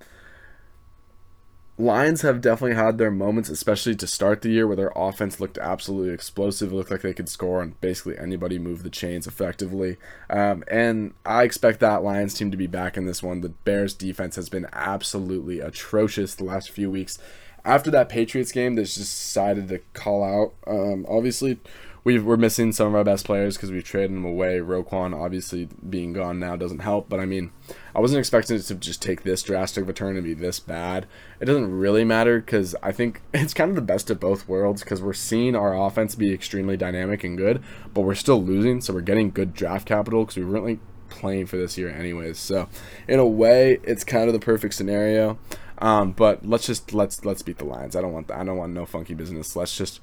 [1.81, 5.57] Lions have definitely had their moments, especially to start the year, where their offense looked
[5.57, 6.73] absolutely explosive.
[6.73, 9.97] It looked like they could score on basically anybody, move the chains effectively.
[10.29, 13.41] Um, and I expect that Lions team to be back in this one.
[13.41, 17.19] The Bears defense has been absolutely atrocious the last few weeks.
[17.65, 20.53] After that Patriots game, they just decided to call out.
[20.67, 21.61] Um, obviously,
[22.03, 24.59] we are missing some of our best players because we traded them away.
[24.59, 27.53] Roquan obviously being gone now doesn't help, but I mean,
[27.95, 30.61] I wasn't expecting it to just take this drastic of a turn and be this
[30.61, 31.07] bad.
[31.41, 34.83] It doesn't really matter because I think it's kind of the best of both worlds
[34.83, 38.95] because we're seeing our offense be extremely dynamic and good, but we're still losing, so
[38.95, 40.79] we're getting good draft capital because we weren't like
[41.11, 42.39] playing for this year anyways.
[42.39, 42.69] So
[43.09, 45.39] in a way, it's kind of the perfect scenario.
[45.79, 47.97] Um, but let's just let's let's beat the Lions.
[47.97, 48.39] I don't want that.
[48.39, 49.57] I don't want no funky business.
[49.57, 50.01] Let's just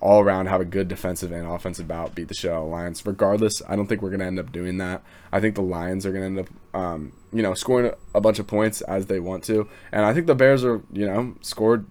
[0.00, 3.04] all around have a good defensive and offensive bout, beat the shit out of Lions.
[3.04, 5.02] Regardless, I don't think we're going to end up doing that.
[5.30, 8.38] I think the Lions are going to end up, um, you know, scoring a bunch
[8.38, 11.86] of points as they want to, and I think the Bears are, you know, scored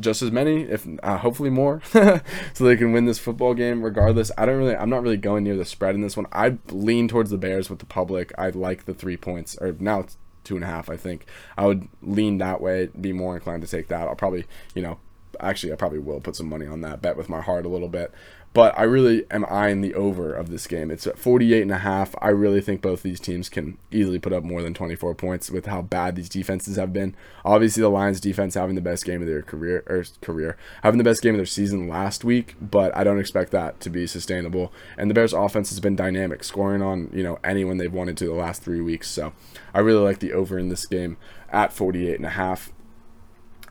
[0.00, 2.20] just as many, if uh, hopefully more, so
[2.58, 3.82] they can win this football game.
[3.82, 6.26] Regardless, I don't really, I'm not really going near the spread in this one.
[6.32, 8.32] I lean towards the Bears with the public.
[8.38, 10.88] I like the three points, or now it's two and a half.
[10.88, 14.08] I think I would lean that way, be more inclined to take that.
[14.08, 14.98] I'll probably, you know,
[15.42, 17.88] actually I probably will put some money on that bet with my heart a little
[17.88, 18.12] bit.
[18.52, 20.90] But I really am eyeing the over of this game.
[20.90, 22.16] It's at 48 and a half.
[22.20, 25.66] I really think both these teams can easily put up more than 24 points with
[25.66, 27.14] how bad these defenses have been.
[27.44, 31.04] Obviously, the Lions defense having the best game of their career or career, having the
[31.04, 34.72] best game of their season last week, but I don't expect that to be sustainable.
[34.98, 38.24] And the Bears offense has been dynamic, scoring on, you know, anyone they've wanted to
[38.24, 39.08] the last 3 weeks.
[39.08, 39.32] So,
[39.72, 41.18] I really like the over in this game
[41.52, 42.72] at 48 and a half.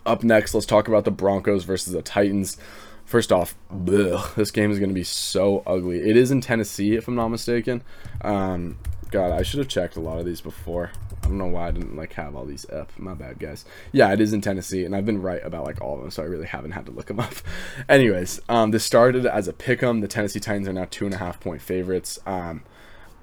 [0.09, 2.57] Up next, let's talk about the Broncos versus the Titans.
[3.05, 5.99] First off, bleh, this game is going to be so ugly.
[5.99, 7.83] It is in Tennessee, if I'm not mistaken.
[8.21, 8.79] Um,
[9.11, 10.89] God, I should have checked a lot of these before.
[11.21, 12.91] I don't know why I didn't like have all these up.
[12.97, 13.65] My bad, guys.
[13.91, 16.23] Yeah, it is in Tennessee, and I've been right about like all of them, so
[16.23, 17.35] I really haven't had to look them up.
[17.87, 20.01] Anyways, um, this started as a pick 'em.
[20.01, 22.17] The Tennessee Titans are now two and a half point favorites.
[22.25, 22.63] Um,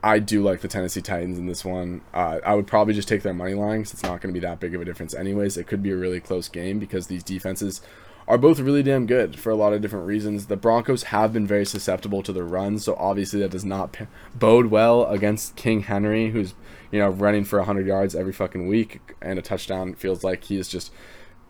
[0.07, 2.01] I do like the Tennessee Titans in this one.
[2.15, 4.47] Uh, I would probably just take their money line because it's not going to be
[4.47, 5.57] that big of a difference, anyways.
[5.57, 7.81] It could be a really close game because these defenses
[8.29, 10.47] are both really damn good for a lot of different reasons.
[10.47, 13.97] The Broncos have been very susceptible to the run, so obviously that does not
[14.33, 16.55] bode well against King Henry, who's
[16.93, 19.95] you know running for 100 yards every fucking week and a touchdown.
[19.95, 20.93] Feels like he's just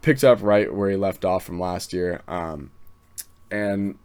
[0.01, 2.23] picked up right where he left off from last year.
[2.27, 2.71] Um,
[3.51, 3.99] and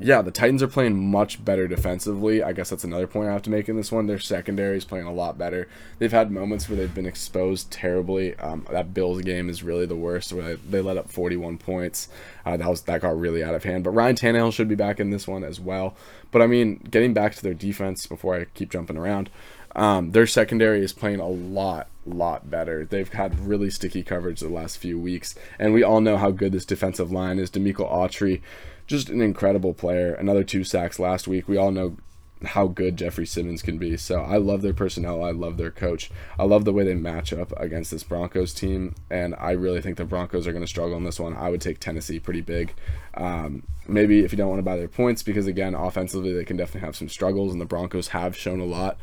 [0.00, 2.42] yeah, the Titans are playing much better defensively.
[2.42, 4.06] I guess that's another point I have to make in this one.
[4.06, 5.68] Their secondary is playing a lot better.
[5.98, 8.34] They've had moments where they've been exposed terribly.
[8.36, 12.08] Um, that Bills game is really the worst, where they, they let up 41 points.
[12.46, 13.84] Uh, that was that got really out of hand.
[13.84, 15.96] But Ryan Tannehill should be back in this one as well.
[16.30, 19.30] But I mean, getting back to their defense before I keep jumping around,
[19.74, 22.84] um, their secondary is playing a lot, lot better.
[22.84, 26.52] They've had really sticky coverage the last few weeks, and we all know how good
[26.52, 27.50] this defensive line is.
[27.50, 28.42] Denico Autry
[28.88, 30.14] just an incredible player.
[30.14, 31.46] Another two sacks last week.
[31.46, 31.96] We all know
[32.44, 33.96] how good Jeffrey Simmons can be.
[33.96, 35.22] So I love their personnel.
[35.22, 36.10] I love their coach.
[36.38, 38.94] I love the way they match up against this Broncos team.
[39.10, 41.36] And I really think the Broncos are going to struggle in this one.
[41.36, 42.74] I would take Tennessee pretty big.
[43.14, 46.56] Um, maybe if you don't want to buy their points, because again, offensively, they can
[46.56, 48.98] definitely have some struggles, and the Broncos have shown a lot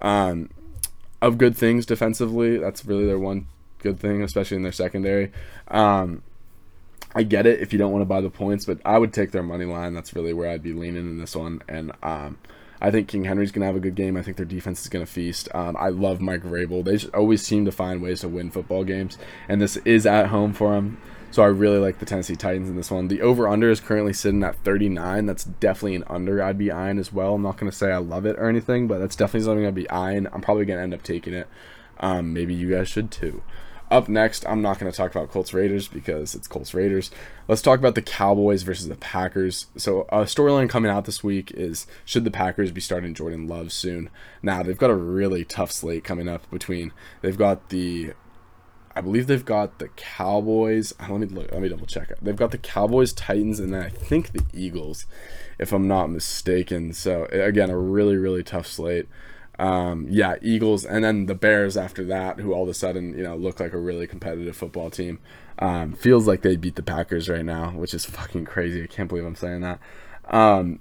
[0.00, 0.50] um,
[1.20, 2.56] of good things defensively.
[2.56, 3.46] That's really their one
[3.80, 5.30] good thing, especially in their secondary.
[5.68, 6.22] Um,
[7.14, 9.30] I get it if you don't want to buy the points, but I would take
[9.30, 9.94] their money line.
[9.94, 11.62] That's really where I'd be leaning in this one.
[11.68, 12.38] And um,
[12.80, 14.16] I think King Henry's going to have a good game.
[14.16, 15.48] I think their defense is going to feast.
[15.54, 16.84] Um, I love Mike Vrabel.
[16.84, 19.18] They always seem to find ways to win football games,
[19.48, 21.00] and this is at home for them.
[21.30, 23.08] So I really like the Tennessee Titans in this one.
[23.08, 25.26] The over under is currently sitting at 39.
[25.26, 27.34] That's definitely an under I'd be eyeing as well.
[27.34, 29.74] I'm not going to say I love it or anything, but that's definitely something I'd
[29.74, 30.26] be eyeing.
[30.32, 31.46] I'm probably going to end up taking it.
[32.00, 33.42] Um, maybe you guys should too.
[33.90, 37.10] Up next, I'm not going to talk about Colts Raiders because it's Colts Raiders.
[37.46, 39.66] Let's talk about the Cowboys versus the Packers.
[39.76, 43.72] So, a storyline coming out this week is should the Packers be starting Jordan Love
[43.72, 44.10] soon?
[44.42, 48.12] Now, they've got a really tough slate coming up between, they've got the
[48.98, 50.92] I believe they've got the Cowboys.
[50.98, 51.52] Uh, let me look.
[51.52, 52.12] Let me double check.
[52.20, 55.06] They've got the Cowboys, Titans, and then I think the Eagles,
[55.56, 56.92] if I'm not mistaken.
[56.92, 59.06] So again, a really really tough slate.
[59.58, 63.24] Um, yeah, Eagles, and then the Bears after that, who all of a sudden you
[63.24, 65.18] know look like a really competitive football team.
[65.58, 68.84] Um, feels like they beat the Packers right now, which is fucking crazy.
[68.84, 69.80] I can't believe I'm saying that.
[70.30, 70.78] Um,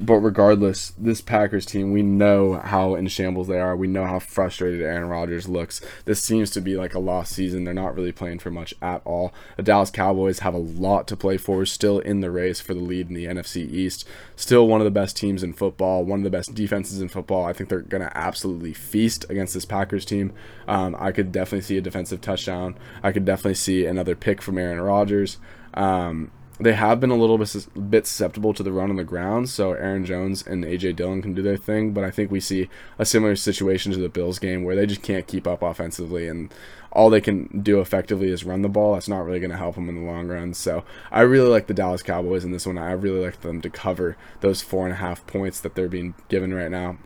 [0.00, 3.76] but regardless, this Packers team, we know how in shambles they are.
[3.76, 5.82] We know how frustrated Aaron Rodgers looks.
[6.06, 7.64] This seems to be like a lost season.
[7.64, 9.34] They're not really playing for much at all.
[9.58, 12.80] The Dallas Cowboys have a lot to play for, still in the race for the
[12.80, 14.08] lead in the NFC East.
[14.36, 17.44] Still one of the best teams in football, one of the best defenses in football.
[17.44, 20.32] I think they're going to absolutely feast against this Packers team.
[20.66, 22.78] Um, I could definitely see a defensive touchdown.
[23.02, 25.36] I could definitely see another pick from Aaron Rodgers.
[25.74, 26.30] Um,
[26.60, 29.72] they have been a little bit, bit susceptible to the run on the ground, so
[29.72, 31.92] Aaron Jones and AJ Dillon can do their thing.
[31.92, 35.02] But I think we see a similar situation to the Bills game where they just
[35.02, 36.52] can't keep up offensively, and
[36.92, 38.94] all they can do effectively is run the ball.
[38.94, 40.54] That's not really going to help them in the long run.
[40.54, 42.78] So I really like the Dallas Cowboys in this one.
[42.78, 46.14] I really like them to cover those four and a half points that they're being
[46.28, 46.98] given right now.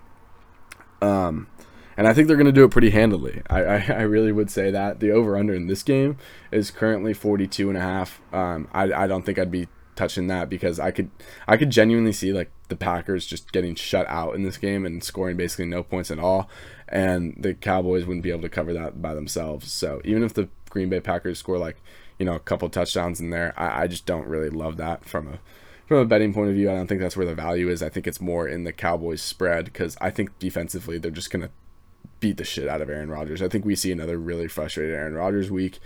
[1.02, 1.48] Um,
[1.96, 3.42] and I think they're going to do it pretty handily.
[3.48, 6.16] I, I, I, really would say that the over under in this game
[6.50, 8.20] is currently 42 and a half.
[8.32, 11.10] Um, I, I don't think I'd be touching that because I could
[11.46, 15.02] I could genuinely see like the Packers just getting shut out in this game and
[15.02, 16.48] scoring basically no points at all,
[16.88, 19.72] and the Cowboys wouldn't be able to cover that by themselves.
[19.72, 21.76] So even if the Green Bay Packers score like
[22.18, 25.28] you know a couple touchdowns in there, I, I just don't really love that from
[25.28, 25.38] a
[25.86, 26.70] from a betting point of view.
[26.70, 27.82] I don't think that's where the value is.
[27.82, 31.50] I think it's more in the Cowboys spread because I think defensively they're just gonna
[32.24, 33.42] beat the shit out of Aaron Rodgers.
[33.42, 35.78] I think we see another really frustrated Aaron Rodgers week.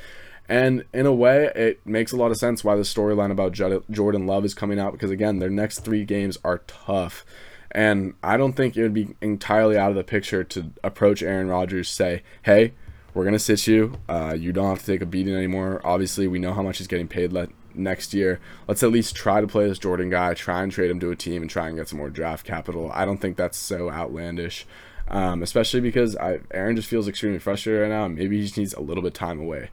[0.49, 3.53] And in a way, it makes a lot of sense why the storyline about
[3.91, 7.27] Jordan Love is coming out because, again, their next three games are tough.
[7.73, 11.49] And I don't think it would be entirely out of the picture to approach Aaron
[11.49, 12.73] Rodgers, say, hey,
[13.15, 13.99] we're going to sit you.
[14.09, 15.81] Uh, you don't have to take a beating anymore.
[15.83, 17.37] Obviously, we know how much he's getting paid
[17.75, 18.39] next year.
[18.69, 21.17] Let's at least try to play this Jordan guy, try and trade him to a
[21.17, 22.93] team and try and get some more draft capital.
[22.95, 24.69] I don't think that's so outlandish
[25.09, 28.09] um, especially because I, Aaron just feels extremely frustrated right now.
[28.09, 29.71] Maybe he just needs a little bit time away.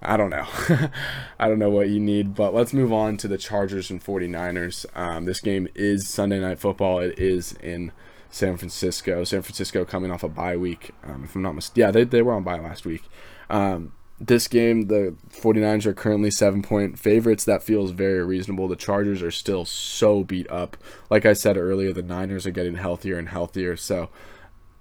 [0.00, 0.46] I don't know.
[1.38, 4.86] I don't know what you need, but let's move on to the Chargers and 49ers.
[4.94, 7.00] Um, this game is Sunday Night Football.
[7.00, 7.92] It is in
[8.30, 9.24] San Francisco.
[9.24, 10.92] San Francisco coming off a bye week.
[11.02, 13.02] Um, if I'm not mistaken, yeah, they, they were on bye last week.
[13.50, 17.44] Um, this game, the 49ers are currently seven point favorites.
[17.44, 18.68] That feels very reasonable.
[18.68, 20.76] The Chargers are still so beat up.
[21.10, 23.76] Like I said earlier, the Niners are getting healthier and healthier.
[23.76, 24.10] So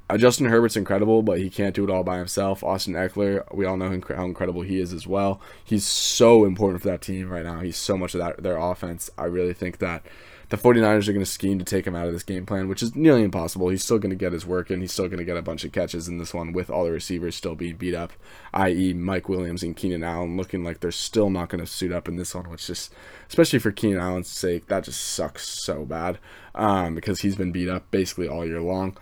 [0.09, 2.63] uh, Justin Herbert's incredible, but he can't do it all by himself.
[2.63, 5.41] Austin Ekeler, we all know how incredible he is as well.
[5.63, 7.59] He's so important for that team right now.
[7.59, 9.09] He's so much of that their offense.
[9.17, 10.05] I really think that
[10.49, 12.81] the 49ers are going to scheme to take him out of this game plan, which
[12.81, 13.67] is nearly impossible.
[13.67, 14.79] He's still going to get his work in.
[14.79, 16.91] He's still going to get a bunch of catches in this one with all the
[16.91, 18.13] receivers still being beat up,
[18.53, 22.07] i.e., Mike Williams and Keenan Allen looking like they're still not going to suit up
[22.07, 22.93] in this one, which just,
[23.27, 26.17] especially for Keenan Allen's sake, that just sucks so bad
[26.55, 28.95] um, because he's been beat up basically all year long.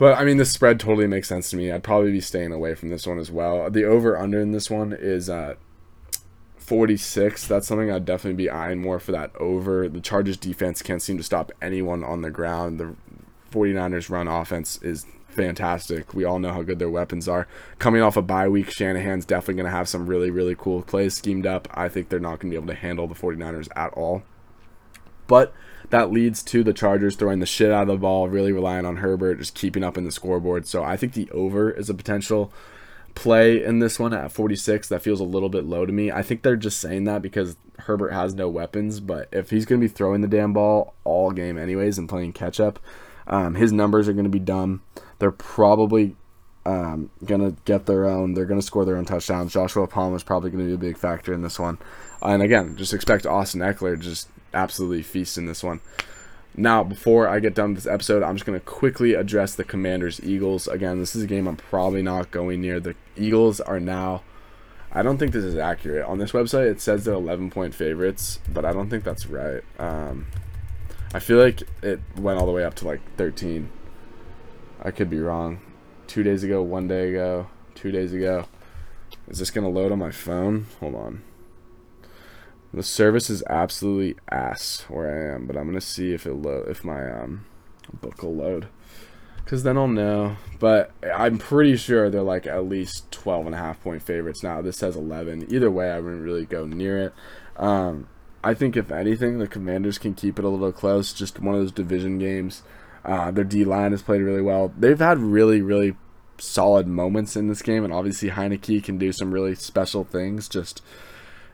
[0.00, 1.70] But I mean, the spread totally makes sense to me.
[1.70, 3.68] I'd probably be staying away from this one as well.
[3.68, 5.56] The over under in this one is uh,
[6.56, 7.46] 46.
[7.46, 9.90] That's something I'd definitely be eyeing more for that over.
[9.90, 12.80] The Chargers defense can't seem to stop anyone on the ground.
[12.80, 12.96] The
[13.52, 16.14] 49ers run offense is fantastic.
[16.14, 17.46] We all know how good their weapons are.
[17.78, 21.12] Coming off a bye week, Shanahan's definitely going to have some really, really cool plays
[21.12, 21.68] schemed up.
[21.74, 24.22] I think they're not going to be able to handle the 49ers at all.
[25.26, 25.52] But
[25.90, 28.98] that leads to the Chargers throwing the shit out of the ball, really relying on
[28.98, 30.66] Herbert, just keeping up in the scoreboard.
[30.66, 32.52] So I think the over is a potential
[33.14, 34.88] play in this one at 46.
[34.88, 36.10] That feels a little bit low to me.
[36.10, 39.80] I think they're just saying that because Herbert has no weapons, but if he's going
[39.80, 42.78] to be throwing the damn ball all game anyways and playing catch up,
[43.26, 44.82] um, his numbers are going to be dumb.
[45.18, 46.16] They're probably
[46.66, 48.34] um, to get their own.
[48.34, 49.52] They're to score their own touchdowns.
[49.52, 51.78] Joshua Palmer is probably to be a big factor in this one.
[52.22, 55.80] And again, just expect Austin Ekeler just absolutely feast in this one.
[56.56, 60.20] Now, before I get done with this episode, I'm just to quickly address the Commanders
[60.22, 60.66] Eagles.
[60.66, 62.80] Again, this is a game I'm probably not going near.
[62.80, 64.22] The Eagles are now,
[64.92, 66.04] I don't think this is accurate.
[66.06, 69.62] On this website, it says they're 11 point favorites, but I don't think that's right.
[69.78, 70.26] Um,
[71.14, 73.70] I feel like it went all the way up to like 13.
[74.82, 75.60] I could be wrong.
[76.10, 77.46] Two days ago, one day ago,
[77.76, 78.46] two days ago.
[79.28, 80.66] Is this going to load on my phone?
[80.80, 81.22] Hold on.
[82.74, 86.64] The service is absolutely ass where I am, but I'm gonna see if it lo-
[86.68, 87.44] if my um
[88.00, 88.66] book will load,
[89.46, 90.36] cause then I'll know.
[90.58, 94.62] But I'm pretty sure they're like at least 12 and a half point favorites now.
[94.62, 95.46] This says 11.
[95.52, 97.14] Either way, I wouldn't really go near it.
[97.56, 98.08] Um,
[98.42, 101.12] I think if anything, the Commanders can keep it a little close.
[101.12, 102.64] Just one of those division games.
[103.04, 104.72] Uh, their D line has played really well.
[104.76, 105.96] They've had really, really
[106.38, 110.48] solid moments in this game, and obviously Heinicke can do some really special things.
[110.48, 110.82] Just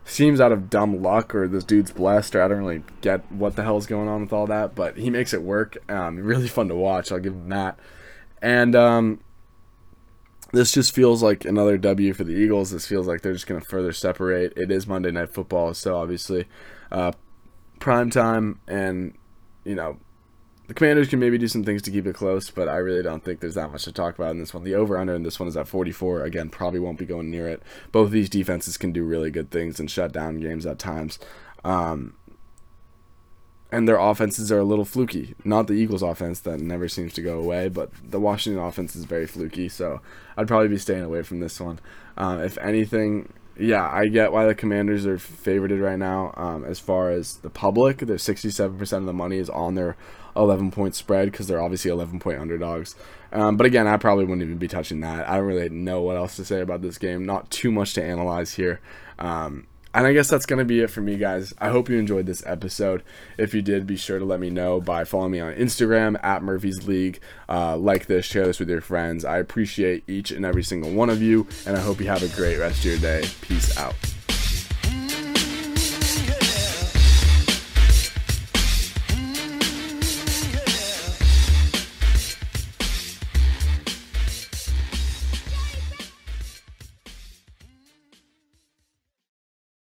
[0.05, 3.57] seems out of dumb luck or this dude's blessed or I don't really get what
[3.57, 5.77] the hell's going on with all that, but he makes it work.
[5.91, 7.11] Um, really fun to watch.
[7.11, 7.79] I'll give him that.
[8.41, 9.21] And um,
[10.53, 12.71] this just feels like another W for the Eagles.
[12.71, 14.53] This feels like they're just going to further separate.
[14.57, 16.47] It is Monday Night Football, so obviously
[16.93, 17.13] uh,
[17.81, 19.15] prime time and
[19.65, 19.99] you know
[20.67, 23.23] the Commanders can maybe do some things to keep it close, but I really don't
[23.25, 24.65] think there's that much to talk about in this one.
[24.65, 26.25] The over under in this one is at 44.
[26.25, 27.63] Again, probably won't be going near it.
[27.93, 31.19] Both of these defenses can do really good things and shut down games at times.
[31.65, 32.15] Um,
[33.71, 35.35] and their offenses are a little fluky.
[35.45, 39.05] Not the Eagles' offense that never seems to go away, but the Washington offense is
[39.05, 39.69] very fluky.
[39.69, 40.01] So
[40.37, 41.79] I'd probably be staying away from this one.
[42.17, 46.33] Uh, if anything, yeah, I get why the Commanders are favorited right now.
[46.37, 49.97] Um, as far as the public, their 67% of the money is on their
[50.37, 52.95] 11 point spread because they're obviously 11 point underdogs.
[53.33, 55.29] Um, but again, I probably wouldn't even be touching that.
[55.29, 57.25] I don't really know what else to say about this game.
[57.25, 58.81] Not too much to analyze here.
[59.19, 59.67] Um,
[59.97, 61.55] and I guess that's going to be it for me, guys.
[61.59, 63.03] I hope you enjoyed this episode.
[63.39, 66.43] If you did, be sure to let me know by following me on Instagram at
[66.43, 67.19] Murphy's League.
[67.49, 69.25] Uh, like this, share this with your friends.
[69.25, 72.29] I appreciate each and every single one of you, and I hope you have a
[72.37, 73.25] great rest of your day.
[73.41, 74.16] Peace out.